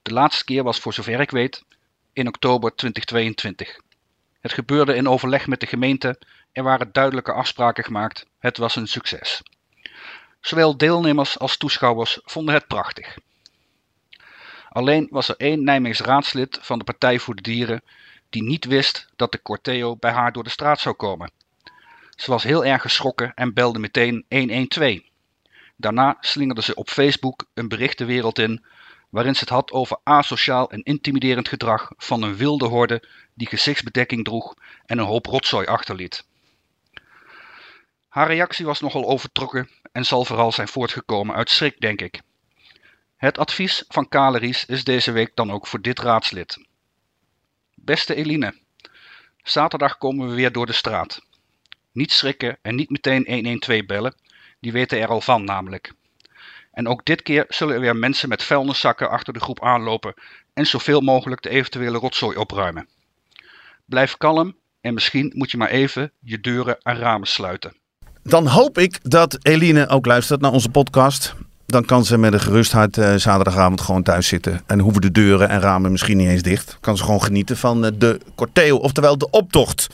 [0.03, 1.65] De laatste keer was voor zover ik weet
[2.13, 3.81] in oktober 2022.
[4.41, 6.19] Het gebeurde in overleg met de gemeente,
[6.53, 9.43] er waren duidelijke afspraken gemaakt, het was een succes.
[10.41, 13.19] Zowel deelnemers als toeschouwers vonden het prachtig.
[14.79, 17.83] Alleen was er één Nijmeegs raadslid van de Partij voor de Dieren
[18.31, 21.31] die niet wist dat de Corteo bij haar door de straat zou komen.
[22.17, 25.01] Ze was heel erg geschrokken en belde meteen 112.
[25.77, 28.65] Daarna slingerde ze op Facebook een bericht de wereld in
[29.09, 34.25] waarin ze het had over asociaal en intimiderend gedrag van een wilde horde die gezichtsbedekking
[34.25, 34.55] droeg
[34.87, 36.27] en een hoop rotzooi achterliet.
[38.09, 42.21] Haar reactie was nogal overtrokken en zal vooral zijn voortgekomen uit schrik, denk ik.
[43.19, 46.67] Het advies van Kaleries is deze week dan ook voor dit raadslid.
[47.75, 48.55] Beste Eline,
[49.43, 51.21] zaterdag komen we weer door de straat.
[51.93, 54.15] Niet schrikken en niet meteen 112 bellen,
[54.61, 55.93] die weten er al van namelijk.
[56.73, 60.15] En ook dit keer zullen er weer mensen met vuilniszakken achter de groep aanlopen
[60.55, 62.89] en zoveel mogelijk de eventuele rotzooi opruimen.
[63.85, 67.77] Blijf kalm en misschien moet je maar even je deuren en ramen sluiten.
[68.23, 71.35] Dan hoop ik dat Eline ook luistert naar onze podcast.
[71.71, 74.61] Dan kan ze met een gerust hart eh, zaterdagavond gewoon thuis zitten.
[74.67, 76.77] En hoeven de deuren en ramen misschien niet eens dicht.
[76.81, 79.87] Kan ze gewoon genieten van eh, de corteo, oftewel de optocht.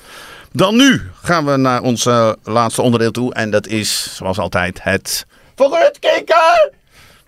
[0.52, 3.34] Dan nu gaan we naar ons eh, laatste onderdeel toe.
[3.34, 6.70] En dat is, zoals altijd, het vooruitkijken.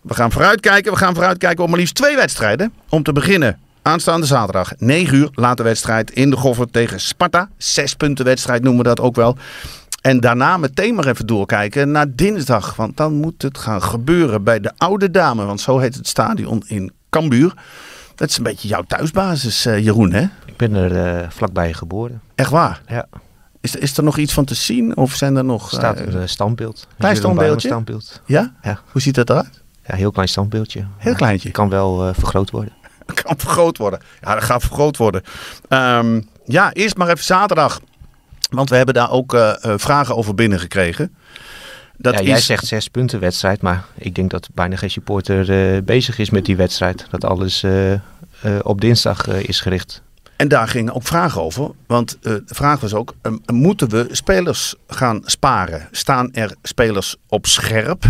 [0.00, 0.92] We gaan vooruitkijken.
[0.92, 2.72] We gaan vooruitkijken op maar liefst twee wedstrijden.
[2.88, 7.48] Om te beginnen aanstaande zaterdag, 9 uur, late wedstrijd in de Goffert tegen Sparta.
[7.56, 9.36] Zes punten wedstrijd noemen we dat ook wel.
[10.06, 12.76] En daarna meteen maar even doorkijken naar dinsdag.
[12.76, 15.44] Want dan moet het gaan gebeuren bij de Oude Dame.
[15.44, 17.54] Want zo heet het stadion in Cambuur.
[18.14, 20.22] Dat is een beetje jouw thuisbasis, eh, Jeroen, hè?
[20.44, 22.20] Ik ben er eh, vlakbij geboren.
[22.34, 22.82] Echt waar?
[22.88, 23.06] Ja,
[23.60, 24.96] Is, is er nog iets van te zien?
[24.96, 25.70] Of zijn er nog...
[25.70, 26.86] er staat eh, een standbeeld.
[26.98, 27.68] klein standbeeldje?
[27.68, 28.20] standbeeld.
[28.26, 28.54] ja?
[28.62, 28.80] Ja.
[28.92, 29.62] Hoe ziet dat eruit?
[29.86, 30.86] Ja, heel klein standbeeldje.
[30.96, 31.50] Heel kleintje.
[31.50, 32.72] Kan wel vergroot worden.
[33.22, 34.00] kan vergroot worden.
[34.20, 35.22] Ja, dat gaat vergroot worden.
[35.68, 37.80] Ehm, ja, eerst maar even zaterdag.
[38.50, 41.14] Want we hebben daar ook eh, eh, vragen over binnengekregen.
[41.96, 42.26] Dat ja, is...
[42.26, 46.30] Jij zegt zes punten wedstrijd, maar ik denk dat bijna geen supporter eh, bezig is
[46.30, 47.06] met die wedstrijd.
[47.10, 47.64] Dat alles
[48.62, 50.02] op dinsdag is gericht.
[50.36, 51.70] En daar gingen ook vragen over.
[51.86, 55.88] Want de vraag was ook, eh, moeten we spelers gaan sparen?
[55.90, 58.04] Staan er spelers op scherp?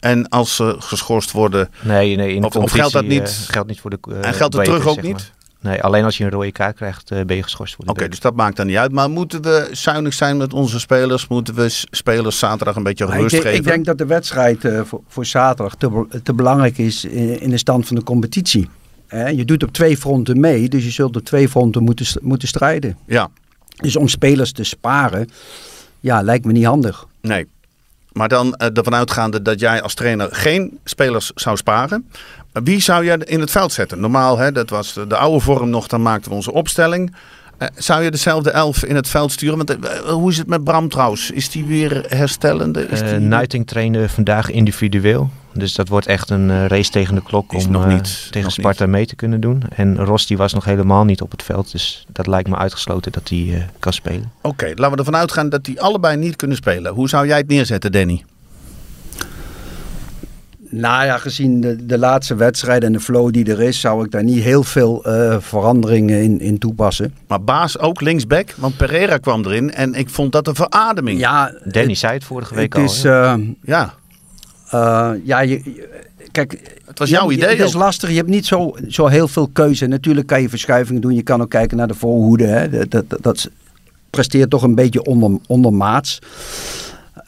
[0.00, 3.46] En als ze geschorst worden, Nee, nee in de Of- of geldt dat niet?
[3.50, 5.32] geldt niet voor de en geldt het terug ook zeg niet?
[5.60, 8.08] Nee, alleen als je een rode kaart krijgt, eh, ben je geschorst voor de Oké,
[8.08, 8.92] dus dat maakt dan niet uit.
[8.92, 11.28] Maar moeten we zuinig zijn met onze spelers?
[11.28, 13.58] Moeten we spelers zaterdag een beetje rust denk, geven?
[13.58, 17.50] ik denk dat de wedstrijd eh, voor, voor zaterdag te, te belangrijk is in, in
[17.50, 18.68] de stand van de competitie.
[19.06, 22.48] Hè, je doet op twee fronten mee, dus je zult op twee fronten moeten, moeten
[22.48, 22.96] strijden.
[23.06, 23.30] Ja,
[23.76, 25.28] Dus om spelers te sparen,
[26.00, 27.06] ja, lijkt me niet handig.
[27.20, 27.46] nee.
[28.12, 32.08] Maar dan eh, ervan uitgaande dat jij als trainer geen spelers zou sparen.
[32.52, 34.00] Wie zou jij in het veld zetten?
[34.00, 37.14] Normaal, hè, dat was de, de oude vorm nog, dan maakten we onze opstelling.
[37.58, 39.56] Eh, zou je dezelfde elf in het veld sturen?
[39.56, 41.30] Want eh, hoe is het met Bram trouwens?
[41.30, 42.86] Is die weer herstellende?
[42.88, 43.18] Is Eh die...
[43.18, 45.30] Nuiting trainde vandaag individueel.
[45.52, 48.26] Dus dat wordt echt een eh, race tegen de klok Is om nog eh, niet-
[48.26, 49.62] tegen nog Sparta mee te kunnen doen.
[49.74, 51.72] En Ross die was nog helemaal niet op het veld.
[51.72, 54.32] Dus dat lijkt me uitgesloten dat hij eh, kan spelen.
[54.42, 56.92] Oké, laten we ervan uitgaan dat die allebei niet kunnen spelen.
[56.92, 58.24] Hoe zou jij het neerzetten, Danny?
[60.72, 64.10] Nou ja, gezien de, de laatste wedstrijd en de flow die er is, zou ik
[64.10, 67.14] daar niet heel veel eh, veranderingen in, in toepassen.
[67.28, 71.18] Maar Baas ook linksback, want Pereira kwam erin en ik vond dat een verademing.
[71.20, 72.88] Ja, Danny het, zei het vorige week het al.
[72.88, 73.94] is, eh, Ja,
[74.70, 75.88] eh, ja, je, je-
[76.32, 77.48] kijk, het was jouw je- idee.
[77.48, 79.86] Het is lastig, je hebt niet zo, zo heel veel keuze.
[79.86, 82.46] Natuurlijk kan je verschuivingen doen, je kan ook kijken naar de voorhoede.
[82.46, 82.68] Hè.
[82.68, 83.50] Dat, dat, dat, dat
[84.10, 86.18] presteert toch een beetje onder, ondermaats.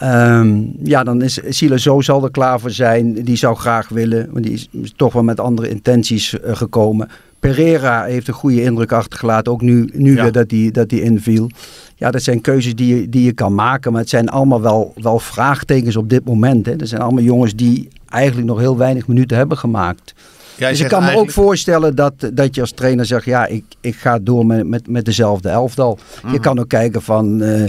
[0.02, 3.12] Ehm, ja, dan is Sile zo zal er klaar voor zijn.
[3.14, 7.08] Die zou graag willen, want die is toch wel met andere intenties eh, gekomen.
[7.40, 10.22] Pereira heeft een goede indruk achtergelaten, ook nu, nu Ja.
[10.22, 11.50] weer dat hij dat die inviel.
[11.96, 14.92] Ja, dat zijn keuzes die je, die je kan maken, maar het zijn allemaal wel,
[14.96, 16.66] wel vraagtekens op dit moment.
[16.66, 16.72] Hè.
[16.76, 20.14] Er zijn allemaal jongens die eigenlijk nog heel weinig minuten hebben gemaakt.
[20.56, 23.64] Jij dus ik kan me ook voorstellen dat, dat je als trainer zegt, ja, ik,
[23.80, 25.98] ik ga door met, met, met dezelfde elftal.
[26.22, 26.32] Mhm.
[26.32, 27.64] Je kan ook kijken van, eh,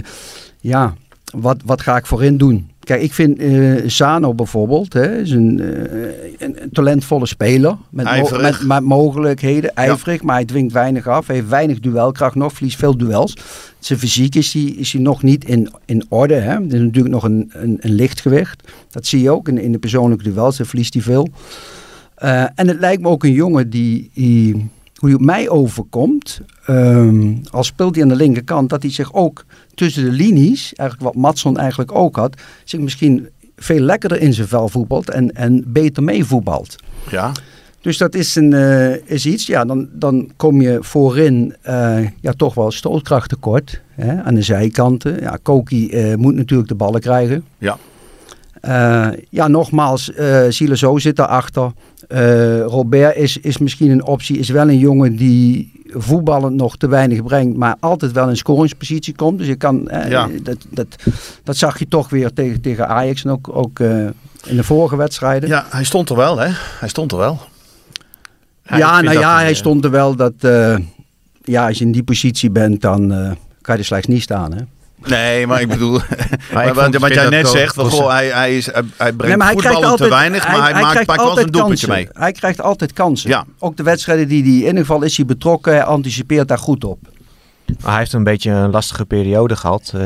[0.60, 0.94] ja,
[1.34, 2.68] wat, wat ga ik voorin doen?
[2.80, 5.68] Kijk, ik vind eh Zano bijvoorbeeld, hè, is een, eh,
[6.38, 7.76] een, een talentvolle speler.
[7.90, 11.26] Met, mo- met, met mogelijkheden, ijverig, maar hij dwingt weinig af.
[11.26, 13.36] Hij heeft weinig duelkracht nog, verliest veel duels.
[13.78, 16.34] Zijn fysiek is hij, is hij nog niet in, in orde.
[16.34, 16.52] Hè.
[16.62, 18.68] Het is natuurlijk nog een, een, een lichtgewicht.
[18.90, 21.28] Dat zie je ook in, in de persoonlijke duels, daar verliest hij veel.
[22.14, 26.40] Eh, en het lijkt me ook een jongen die, die hoe hij op mij overkomt,
[26.66, 31.12] ehm, al speelt hij aan de linkerkant, dat hij zich ook tussen de linies, eigenlijk
[31.12, 35.64] wat Matson eigenlijk ook had, zich misschien veel lekkerder in zijn vel voetbalt en, en
[35.66, 36.76] beter meevoetbalt.
[37.10, 37.32] Ja.
[37.80, 42.32] Dus dat is, een, eh, is iets, ja, dan, dan kom je voorin eh, ja,
[42.32, 43.82] toch wel stootkracht tekort.
[43.90, 45.20] Hè, aan de zijkanten.
[45.20, 47.44] Ja, Koki eh, moet natuurlijk de ballen krijgen.
[47.58, 47.78] Ja.
[48.64, 50.10] Eh, ja, nogmaals,
[50.48, 51.72] Silezo zit daarachter.
[52.08, 54.38] Eh Robert is, is misschien een optie.
[54.38, 59.14] Is wel een jongen die voetballend nog te weinig brengt, maar altijd wel in scoringspositie
[59.14, 59.38] komt.
[59.38, 60.28] Dus je kan, eh, Ja.
[60.42, 60.86] dat, dat,
[61.44, 63.78] dat zag je toch weer tegen, tegen Ajax en ook, ook
[64.46, 65.48] in de vorige wedstrijden.
[65.48, 66.48] ja, hij stond er wel, hè?
[66.80, 67.38] Hij stond er wel.
[68.66, 70.32] Ja, nou ja, hij stond er wel dat,
[71.42, 73.08] ja, als je in die positie bent, dan
[73.60, 74.52] kan je er slechts niet staan.
[74.54, 74.60] Hè?
[75.06, 75.92] Nee, maar ik bedoel,
[76.54, 79.48] maar, vond- wat, wat jij net zegt, goh, hij, hij, is, hij, hij brengt Nee,
[79.52, 82.08] voetballen te altijd, weinig, maar hij, maakt, maakt wel een altijd doelpuntje mee.
[82.12, 83.30] Hij krijgt altijd kansen.
[83.30, 83.44] Ja.
[83.58, 86.84] Ook de wedstrijden die hij, in ieder geval is hij betrokken, hij anticipeert daar goed
[86.84, 86.98] op.
[87.66, 90.02] Maar hij heeft een beetje een lastige periode gehad eh,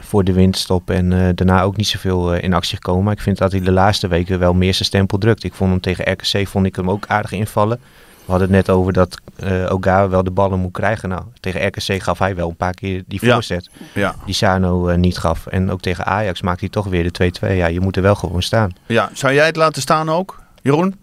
[0.00, 3.04] voor de winterstop en eh, daarna ook niet zoveel eh, in actie gekomen.
[3.04, 5.44] Maar ik vind dat hij de laatste weken wel meer zijn stempel drukt.
[5.44, 7.80] Ik vond hem tegen RKC vond ik hem ook aardig invallen.
[8.26, 11.08] We hadden het net over dat eh Ogawa wel de ballen moet krijgen.
[11.08, 14.96] Nou, tegen RKC gaf hij wel een paar keer die voorzet Ja, die Sano eh,
[14.96, 15.46] niet gaf.
[15.46, 17.56] En ook tegen Ajax maakt hij toch weer de 2-2.
[17.56, 18.70] Ja, je moet er wel gewoon staan.
[18.86, 19.10] ja.
[19.12, 20.94] Zou jij het laten staan ook, Jeroen?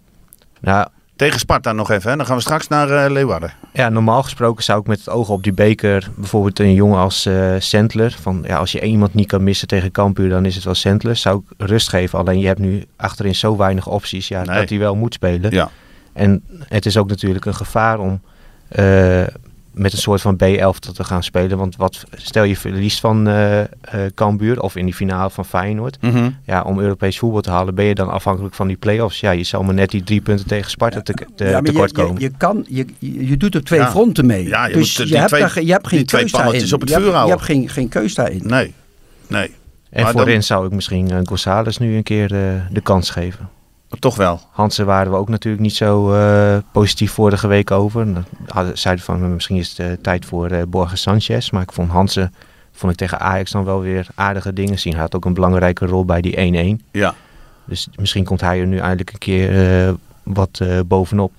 [0.60, 2.18] Nou, Tegen Sparta nog even, hè?
[2.18, 3.54] dan gaan we straks naar eh, Leeuwarden.
[3.74, 7.26] Ja, normaal gesproken zou ik met het oog op die beker bijvoorbeeld een jongen als
[7.26, 8.16] eh Sentler.
[8.22, 10.74] Van ja, als je één iemand niet kan missen tegen Cambuur, dan is het wel
[10.76, 11.16] Sentler.
[11.16, 12.20] Zou ik rust geven.
[12.20, 14.60] Alleen je hebt nu achterin zo weinig opties ja, Nee.
[14.60, 15.52] dat hij wel moet spelen.
[15.52, 15.70] Ja.
[16.14, 18.22] En het is ook natuurlijk een gevaar om
[18.68, 19.24] eh,
[19.72, 21.58] met een soort van B11 te gaan spelen.
[21.58, 23.68] Want wat stel je verliest van eh eh,
[24.16, 25.98] Cambuur of in die finale van Feyenoord.
[26.46, 29.20] Ja, om Europees voetbal te halen ben je dan afhankelijk van die play-offs.
[29.20, 31.98] Ja, je zal maar net die drie punten tegen Sparta te, te, Ja, tekort je,
[32.02, 32.22] je, komen.
[32.22, 33.90] je, kan, je, je doet op twee Ja.
[33.90, 34.48] fronten mee.
[34.48, 36.74] Ja, je dus moet, je, hebt twee- daar, je hebt geen keus daarin.
[36.74, 38.42] op het je vuur hebt, je hebt geen, geen keus daarin.
[38.48, 38.74] Nee,
[39.28, 39.52] nee.
[39.90, 42.28] En Maar voorin dan- zou ik misschien uh, González nu een keer
[42.72, 43.50] de kans geven.
[44.00, 44.42] Toch wel.
[44.52, 48.14] Hansen waren we ook natuurlijk niet zo eh, positief vorige week over.
[48.14, 51.50] Dan hadden- zeiden van misschien is het eh, tijd voor eh Borges Sanchez.
[51.50, 52.34] Maar ik vond Hansen
[52.72, 54.94] vond ik tegen Ajax dan wel weer aardige dingen zien.
[54.94, 56.84] Hij had ook een belangrijke rol bij die 1-1.
[56.92, 57.16] Ja.
[57.66, 61.32] Dus misschien komt hij er nu eindelijk een keer wat bovenop.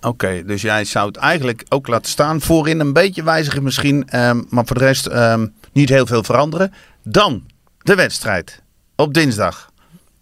[0.00, 2.40] Oké, dus jij zou het eigenlijk ook laten staan.
[2.40, 6.72] Voorin een beetje wijzigen misschien, ehm, maar voor de rest ehm, niet heel veel veranderen.
[7.02, 7.42] Dan
[7.78, 8.62] de wedstrijd
[8.96, 9.72] op dinsdag.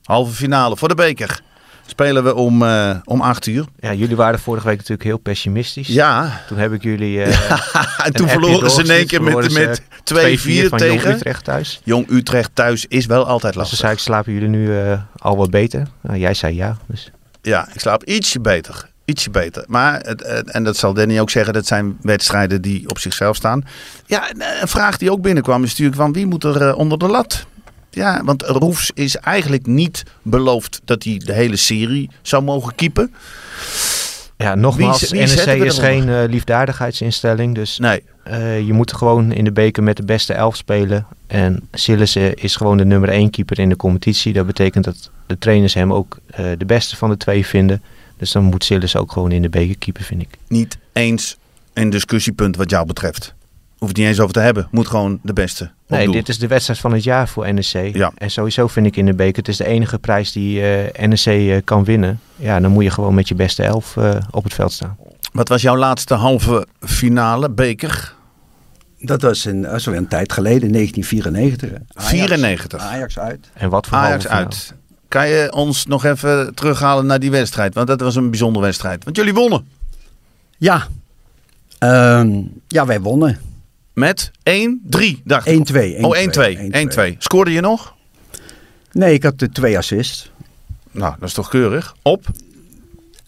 [0.04, 1.40] Halve finale voor de beker.
[1.86, 3.64] Spelen we om, eh, om 8 uur.
[3.80, 5.88] Ja, jullie waren vorige week natuurlijk heel pessimistisch.
[5.88, 7.50] Ja, Toen heb ik jullie eh
[8.06, 9.82] en toen verloren ze in één keer met, Verloren ze met
[10.40, 11.14] 2-4 van Jong tegen.
[11.14, 11.80] Utrecht thuis.
[11.84, 13.78] Jong Utrecht thuis is wel altijd Dus lastig.
[13.78, 15.86] zei ik, slapen jullie nu eh, al wat beter?
[16.00, 16.76] Nou, jij zei ja.
[16.86, 17.10] Dus.
[17.42, 18.90] Ja, ik slaap ietsje beter.
[19.04, 19.64] Ietsje beter.
[19.66, 20.00] Maar,
[20.44, 23.64] en dat zal Danny ook zeggen, dat zijn wedstrijden die op zichzelf staan.
[24.06, 27.06] Ja, en, een vraag die ook binnenkwam is natuurlijk van wie moet er onder de
[27.08, 27.46] lat?
[27.94, 33.14] Ja, want Roefs is eigenlijk niet beloofd dat hij de hele serie zou mogen keepen.
[34.36, 37.54] Ja, nogmaals, Wie- wie NEC is geen eh, liefdadigheidsinstelling.
[37.54, 41.06] Dus Nee, eh, je moet gewoon in de beker met de beste elf spelen.
[41.26, 44.32] En Sillissen is gewoon de nummer één keeper in de competitie.
[44.32, 47.82] Dat betekent dat de trainers hem ook eh, de beste van de twee vinden.
[48.16, 50.28] Dus dan moet Sillissen ook gewoon in de beker keeper, vind ik.
[50.48, 51.36] niet eens
[51.72, 53.34] een discussiepunt wat jou betreft.
[53.82, 54.68] Hoef het niet eens over te hebben.
[54.70, 56.14] Moet gewoon de beste op Nee, doel.
[56.14, 57.94] dit is de wedstrijd van het jaar voor NEC.
[57.96, 58.12] Ja.
[58.14, 61.24] En sowieso vind ik in de beker, het is de enige prijs die eh, NEC
[61.24, 62.20] eh, kan winnen.
[62.36, 64.96] Ja, dan moet je gewoon met je beste elf eh, op het veld staan.
[65.32, 68.14] Wat was jouw laatste halve finale beker?
[68.98, 71.70] Dat was een, dat een tijd geleden, 1994.
[71.70, 71.76] hè.
[71.94, 72.80] Ajax, 94.
[72.80, 73.50] Ajax uit.
[73.52, 74.74] En wat voor Ajax uit.
[75.08, 77.74] Kan je ons nog even terughalen naar die wedstrijd?
[77.74, 79.04] Want dat was een bijzondere wedstrijd.
[79.04, 79.66] Want jullie wonnen
[80.58, 80.86] Ja.
[81.78, 83.50] Ehm, ja, wij wonnen.
[83.92, 83.94] 1-2.
[83.94, 85.68] met 1-3, dacht ik.
[85.98, 86.00] 1-2.
[86.00, 87.12] Oh, 1-2.
[87.14, 87.16] 1-2.
[87.18, 87.94] Scoorde je nog?
[88.92, 90.30] Nee, ik had de twee assists.
[90.90, 91.96] Nou, dat is toch keurig.
[92.02, 92.26] Op?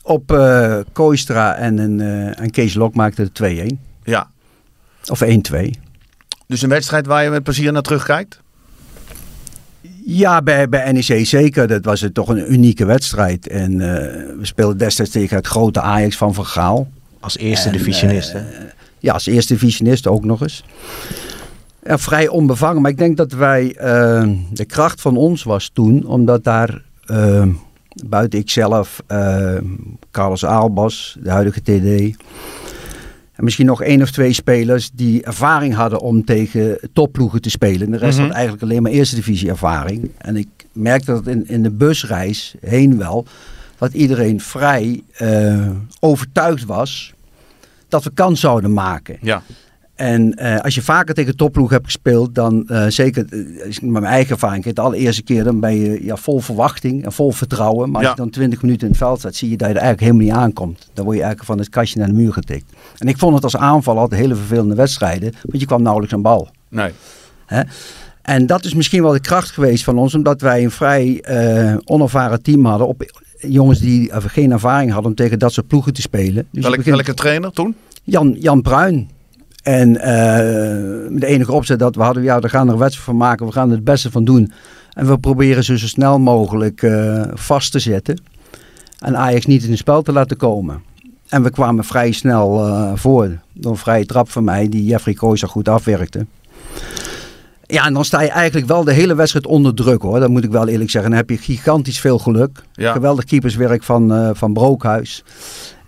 [0.02, 3.78] Op eh Koistra en, een, eh, en Kees Lok maakte de 2-1.
[4.04, 4.30] Ja.
[5.06, 5.70] Of 1-2.
[6.46, 8.40] Dus een wedstrijd waar je met plezier naar terugkijkt?
[10.06, 11.66] Ja, bij, bij NEC zeker.
[11.68, 13.48] Dat was het toch een unieke wedstrijd.
[13.48, 13.88] En eh,
[14.38, 16.88] we speelden destijds tegen het grote Ajax van Van Gaal.
[17.20, 18.32] Als eerste En, divisionist.
[18.32, 18.42] hè?
[19.04, 20.64] Ja, als eerste divisionist ook nog eens.
[21.86, 22.82] ja, vrij onbevangen.
[22.82, 27.46] Maar ik denk dat wij, eh, de kracht van ons was toen, omdat daar eh,
[28.06, 29.56] buiten ikzelf, eh
[30.10, 32.16] Carlos Aalbas, de huidige TD,
[33.32, 37.90] en misschien nog één of twee spelers die ervaring hadden om tegen topploegen te spelen.
[37.90, 38.26] De rest Mhm.
[38.26, 40.10] had eigenlijk alleen maar eerste divisie ervaring.
[40.18, 43.26] En ik merkte dat in, in de busreis heen wel,
[43.78, 45.02] dat iedereen vrij
[46.00, 47.12] overtuigd was
[47.94, 49.16] dat we kans zouden maken.
[49.20, 49.42] Ja.
[49.94, 54.04] En eh, als je vaker tegen topploeg hebt gespeeld, dan eh, zeker eh, met mijn
[54.04, 57.90] eigen ervaring, de allereerste keer dan ben je ja, vol verwachting en vol vertrouwen.
[57.90, 58.10] Maar als Ja.
[58.10, 60.34] je dan 20 minuten in het veld staat, zie je dat je er eigenlijk helemaal
[60.36, 60.90] niet aankomt.
[60.92, 62.72] Dan word je eigenlijk van het kastje naar de muur getikt.
[62.98, 66.22] En ik vond het als aanval altijd hele vervelende wedstrijden, want je kwam nauwelijks aan
[66.22, 66.48] bal.
[66.68, 66.92] Nee.
[68.22, 71.24] En dat is misschien wel de kracht geweest van ons, omdat wij een vrij
[71.84, 72.88] onervaren team hadden.
[72.88, 76.46] Op jongens die geen ervaring hadden om tegen dat soort ploegen te spelen.
[76.50, 77.74] Dus Welke, begint- welke trainer toen?
[78.02, 79.08] Jan, Jan Bruin.
[79.62, 80.36] En eh,
[81.18, 83.52] de enige opzet dat we hadden, ja, we gaan er een wedstrijd van maken, we
[83.52, 84.52] gaan er het beste van doen.
[84.92, 88.20] En we proberen ze zo snel mogelijk eh, vast te zetten.
[88.98, 90.82] En Ajax niet in het spel te laten komen.
[91.28, 93.38] En we kwamen vrij snel eh, voor.
[93.52, 96.26] Door een vrije trap van mij, die Jeffrey Kooijzer goed afwerkte.
[97.74, 100.20] Ja, en dan sta je eigenlijk wel de hele wedstrijd onder druk hoor.
[100.20, 101.10] Dat moet ik wel eerlijk zeggen.
[101.10, 102.64] Dan heb je gigantisch veel geluk.
[102.72, 102.92] Ja.
[102.92, 105.24] Geweldig keeperswerk van, eh, van Brookhuis.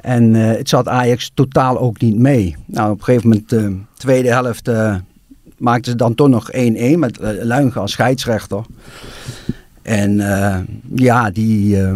[0.00, 2.56] En eh, het zat Ajax totaal ook niet mee.
[2.66, 4.96] Nou, op een gegeven moment, de tweede helft, eh,
[5.58, 8.64] maakten ze dan toch nog 1-1 met Luigen als scheidsrechter.
[9.86, 10.58] En eh,
[10.94, 11.92] ja, die, eh,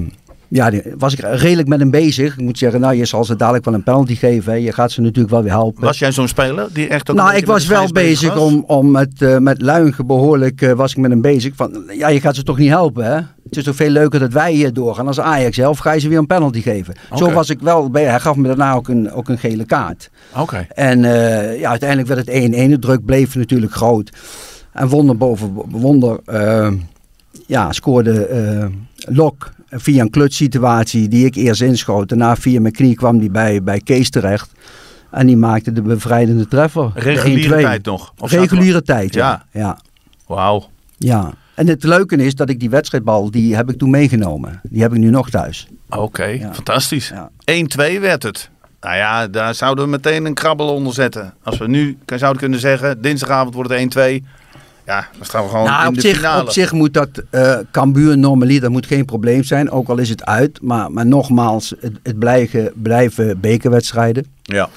[0.51, 2.33] ja, was ik redelijk met hem bezig.
[2.33, 4.53] Ik moet zeggen, nou, je zal ze dadelijk wel een penalty geven.
[4.53, 4.59] Hè.
[4.59, 5.85] Je gaat ze natuurlijk wel weer helpen.
[5.85, 8.43] Was jij zo'n speler die echt ook Nou, ik was wel bezig was?
[8.43, 11.55] om, om met, eh met Luigen behoorlijk eh, was ik met hem bezig.
[11.57, 13.15] Van, ja, je gaat ze toch niet helpen, hè?
[13.15, 15.79] Het is toch veel leuker dat wij hier doorgaan als Ajax zelf.
[15.79, 16.95] Ga je ze weer een penalty geven.
[17.15, 18.05] Zo was ik wel bij.
[18.05, 20.11] Hij gaf me daarna ook een, ook een gele kaart.
[20.37, 20.67] Oké.
[20.75, 22.71] En eh, ja, uiteindelijk werd het 1-1.
[22.71, 24.13] De druk bleef natuurlijk groot.
[24.73, 26.21] En wonder boven wonder
[27.47, 28.29] ja, scoorde
[28.97, 32.09] Lok via een klutssituatie die ik eerst inschoot.
[32.09, 34.51] Daarna via mijn knie kwam die bij, bij Kees terecht.
[35.11, 36.91] En die maakte de bevrijdende treffer.
[36.95, 37.61] Reguliere 1-2.
[37.61, 38.13] tijd nog?
[38.17, 39.45] Reguliere tijd, ja.
[39.53, 39.79] ja.
[40.27, 40.69] Wauw.
[40.99, 41.33] ja.
[41.55, 44.61] En het leuke is dat ik die wedstrijdbal, die heb ik toen meegenomen.
[44.63, 45.69] Die heb ik nu nog thuis.
[45.89, 46.55] Oké, Ja.
[46.55, 47.09] fantastisch.
[47.09, 47.31] Ja.
[47.97, 48.51] 1-2 werd het.
[48.81, 51.35] Nou ja, daar zouden we meteen een krabbel onder zetten.
[51.43, 54.25] Als we nu zouden kunnen zeggen, dinsdagavond wordt het 1-2.
[54.91, 56.43] Ja, dan staan we gewoon Nou, in op, de zich, finale.
[56.43, 59.71] op zich moet dat eh Cambuur normalie, dat moet geen probleem zijn.
[59.71, 60.59] Ook al is het uit.
[60.63, 64.27] Maar, maar nogmaals, het, het blijven, blijven bekerwedstrijden.
[64.43, 64.69] Ja.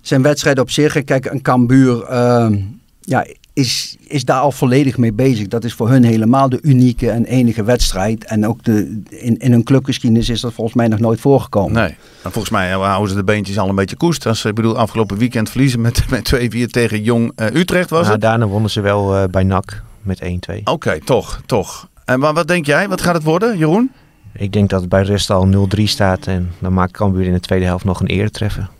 [0.00, 1.04] Zijn wedstrijden op zich.
[1.04, 2.58] Kijk, een Cambuur ehm,
[3.00, 5.48] ja, is, is daar al volledig mee bezig.
[5.48, 8.24] Dat is voor hun helemaal de unieke en enige wedstrijd.
[8.24, 11.72] En ook de, in, in hun clubgeschiedenis is dat volgens mij nog nooit voorgekomen.
[11.72, 11.96] Nee.
[12.22, 14.26] En volgens mij eh, houden ze de beentjes al een beetje koest.
[14.26, 18.00] Als, ze- ik bedoel, afgelopen weekend verliezen met, met 2-4 tegen Jong eh, Utrecht was
[18.00, 18.20] Nou, het.
[18.20, 20.26] daarna wonnen ze wel eh, bij NAC met 1-2.
[20.64, 21.88] Oké, toch, toch.
[22.04, 22.88] En maar wat denk jij?
[22.88, 23.90] Wat gaat het worden, Jeroen?
[24.34, 27.40] Ik denk dat het bij rust al 0-3 staat en dan maakt Cambuur in de
[27.40, 28.68] tweede helft nog een eretreffer.
[28.68, 28.70] 1-3.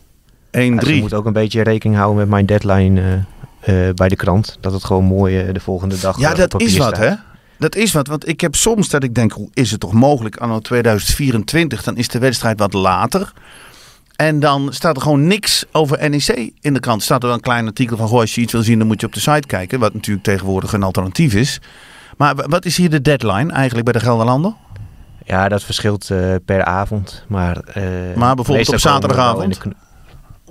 [0.51, 3.07] Ja, ze moet ook een beetje rekening houden met mijn deadline eh,
[3.63, 4.57] eh, bij de krant.
[4.61, 7.09] Dat het gewoon mooi eh, de volgende dag Ja, eh, dat is wat, staat.
[7.09, 7.15] hè?
[7.59, 10.37] Dat is wat, want ik heb soms dat ik denk, hoe is het toch mogelijk
[10.37, 11.83] anno 2024?
[11.83, 13.33] Dan is de wedstrijd wat later.
[14.17, 17.03] En dan staat er gewoon niks over NEC in de krant.
[17.03, 19.01] Staat er wel een klein artikel van, goh, als je iets wil zien, dan moet
[19.01, 19.79] je op de site kijken.
[19.79, 21.61] Wat natuurlijk tegenwoordig een alternatief is.
[22.17, 24.53] Maar wat is hier de deadline eigenlijk bij de Gelderlander?
[25.25, 26.11] Ja, dat verschilt
[26.45, 27.25] per avond.
[27.29, 27.61] Maar,
[28.17, 29.59] Maar bijvoorbeeld op zaterdagavond?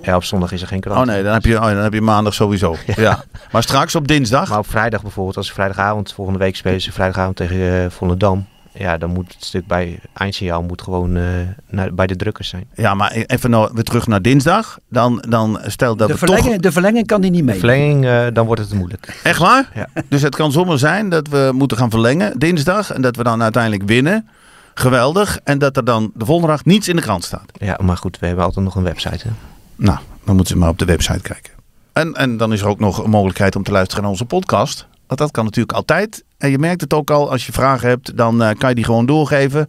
[0.02, 1.00] De Ja, op zondag is er geen krant.
[1.00, 2.76] Oh nee, dan heb je, oh, dan heb je maandag sowieso.
[2.96, 3.24] Ja.
[3.52, 4.48] Maar straks op dinsdag.
[4.48, 8.46] Maar op vrijdag bijvoorbeeld, als ze vrijdagavond, volgende week spelen ze vrijdagavond tegen eh Volendam.
[8.74, 11.24] Ja, dan moet het stuk bij eindsignaal moet gewoon eh,
[11.68, 12.64] naar, bij de drukkers zijn.
[12.74, 14.78] Ja, maar e- even nou weer terug naar dinsdag.
[14.88, 16.28] Dan, dan stel dat de, toch...
[16.28, 17.58] verlenging, de verlenging kan die niet mee.
[17.58, 19.20] Verlenging, eh, dan wordt het moeilijk.
[19.22, 19.68] Echt waar?
[19.74, 19.86] Ja.
[20.08, 22.92] Dus het kan zomaar zijn dat we moeten gaan verlengen dinsdag.
[22.92, 24.28] En dat we dan uiteindelijk winnen.
[24.74, 25.38] Geweldig.
[25.44, 27.50] En dat er dan de volgende dag niets in de krant staat.
[27.52, 29.28] Ja, maar goed, we hebben altijd nog een website.
[29.28, 29.34] Hè?
[29.82, 31.52] Nou, dan moeten ze maar op de website kijken.
[31.92, 34.86] En, en dan is er ook nog een mogelijkheid om te luisteren naar onze podcast.
[35.06, 36.24] Want dat kan natuurlijk altijd.
[36.38, 38.84] En je merkt het ook al, als je vragen hebt, dan eh, kan je die
[38.84, 39.66] gewoon doorgeven.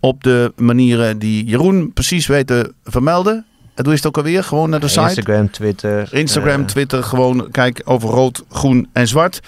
[0.00, 3.44] Op de manieren die Jeroen precies weet te vermelden.
[3.74, 4.44] En doe je het ook alweer?
[4.44, 5.02] Gewoon naar de site.
[5.02, 6.14] Instagram, Twitter.
[6.14, 9.40] Instagram, eh, Twitter, gewoon kijk over rood, groen en zwart.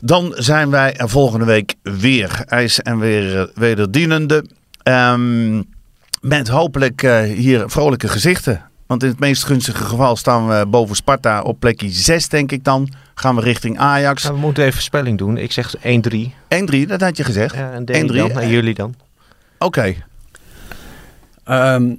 [0.00, 2.44] Dan zijn wij er volgende week weer.
[2.46, 4.44] IJs en weer eh, wederdienende.
[4.82, 5.62] Ehm,
[6.20, 7.00] met hopelijk
[7.34, 8.70] hier vrolijke gezichten.
[8.92, 12.64] Want in het meest gunstige geval staan we boven Sparta op plekje 6, denk ik
[12.64, 12.88] dan.
[13.14, 14.22] Gaan we richting Ajax.
[14.22, 15.36] nou, we moeten even voorspelling doen.
[15.36, 15.80] Ik zeg 1-3.
[16.48, 17.54] 1-3, dat had je gezegd.
[17.54, 18.14] Ja, en Danny 1-3.
[18.16, 18.30] dan.
[18.42, 18.94] En jullie dan.
[19.58, 19.94] Oké,
[21.44, 21.94] Ehm,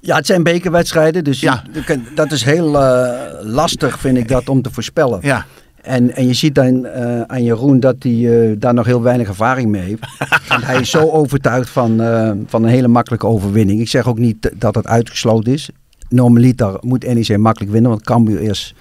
[0.00, 1.62] ja, het zijn bekerwedstrijden, dus Ja.
[1.72, 3.10] je- dat is heel eh,
[3.42, 5.18] lastig, vind ik dat, om te voorspellen.
[5.22, 5.46] ja.
[5.82, 8.12] En, en je ziet dan eh, aan Jeroen dat hij
[8.50, 10.06] eh, daar nog heel weinig ervaring mee heeft.
[10.48, 13.80] Want hij is zo overtuigd van, eh, van een hele makkelijke overwinning.
[13.80, 15.70] Ik zeg ook niet dat het uitgesloten is.
[16.10, 18.74] Normaliter moet NEC makkelijk winnen, want Cambuur is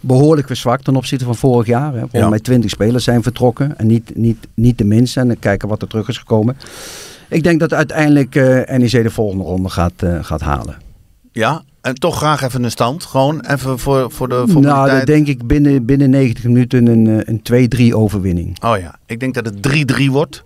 [0.00, 1.92] behoorlijk verzwakt ten opzichte van vorig jaar.
[1.92, 1.98] Hè.
[2.00, 2.28] Volgens Ja.
[2.28, 5.20] mij 20 spelers zijn vertrokken en niet, niet, niet de minste.
[5.20, 6.56] En kijken wat er terug is gekomen.
[7.28, 10.76] Ik denk dat uiteindelijk eh, NEC de volgende ronde gaat, eh, gaat halen.
[11.32, 13.04] Ja, en toch graag even een stand.
[13.04, 15.06] Gewoon even voor, voor de volgende Nou, tijd.
[15.06, 18.62] dan denk ik binnen, binnen 90 minuten een, eh, een 2-3 overwinning.
[18.64, 20.44] Oh ja, ik denk dat het 3-3 wordt.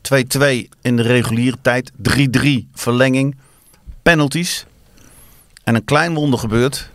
[0.00, 1.92] 2-2 in de reguliere tijd.
[1.96, 3.36] 3-3 verlenging.
[4.02, 4.66] Penalties.
[5.66, 6.90] En een klein wonder gebeurt.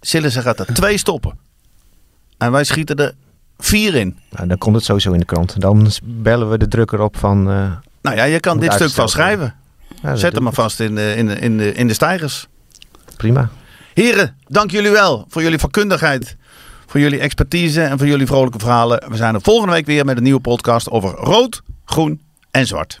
[0.00, 1.38] Sillissen gaat er twee stoppen.
[2.38, 3.14] En wij schieten er
[3.58, 4.18] vier in.
[4.30, 5.60] Nou, dan komt het sowieso in de krant.
[5.60, 7.50] Dan bellen we de drukker op van...
[7.50, 7.70] eh,
[8.02, 9.54] Nou ja, je kan dit stuk vast schrijven.
[10.02, 12.46] ja, Zet hem maar vast in de, in, de, in, de, in de stijgers.
[13.16, 13.48] Prima.
[13.94, 16.36] Heren, dank jullie wel voor jullie vakkundigheid.
[16.86, 19.04] Voor jullie expertise en voor jullie vrolijke verhalen.
[19.10, 23.00] We zijn er volgende week weer met een nieuwe podcast over rood, groen en zwart.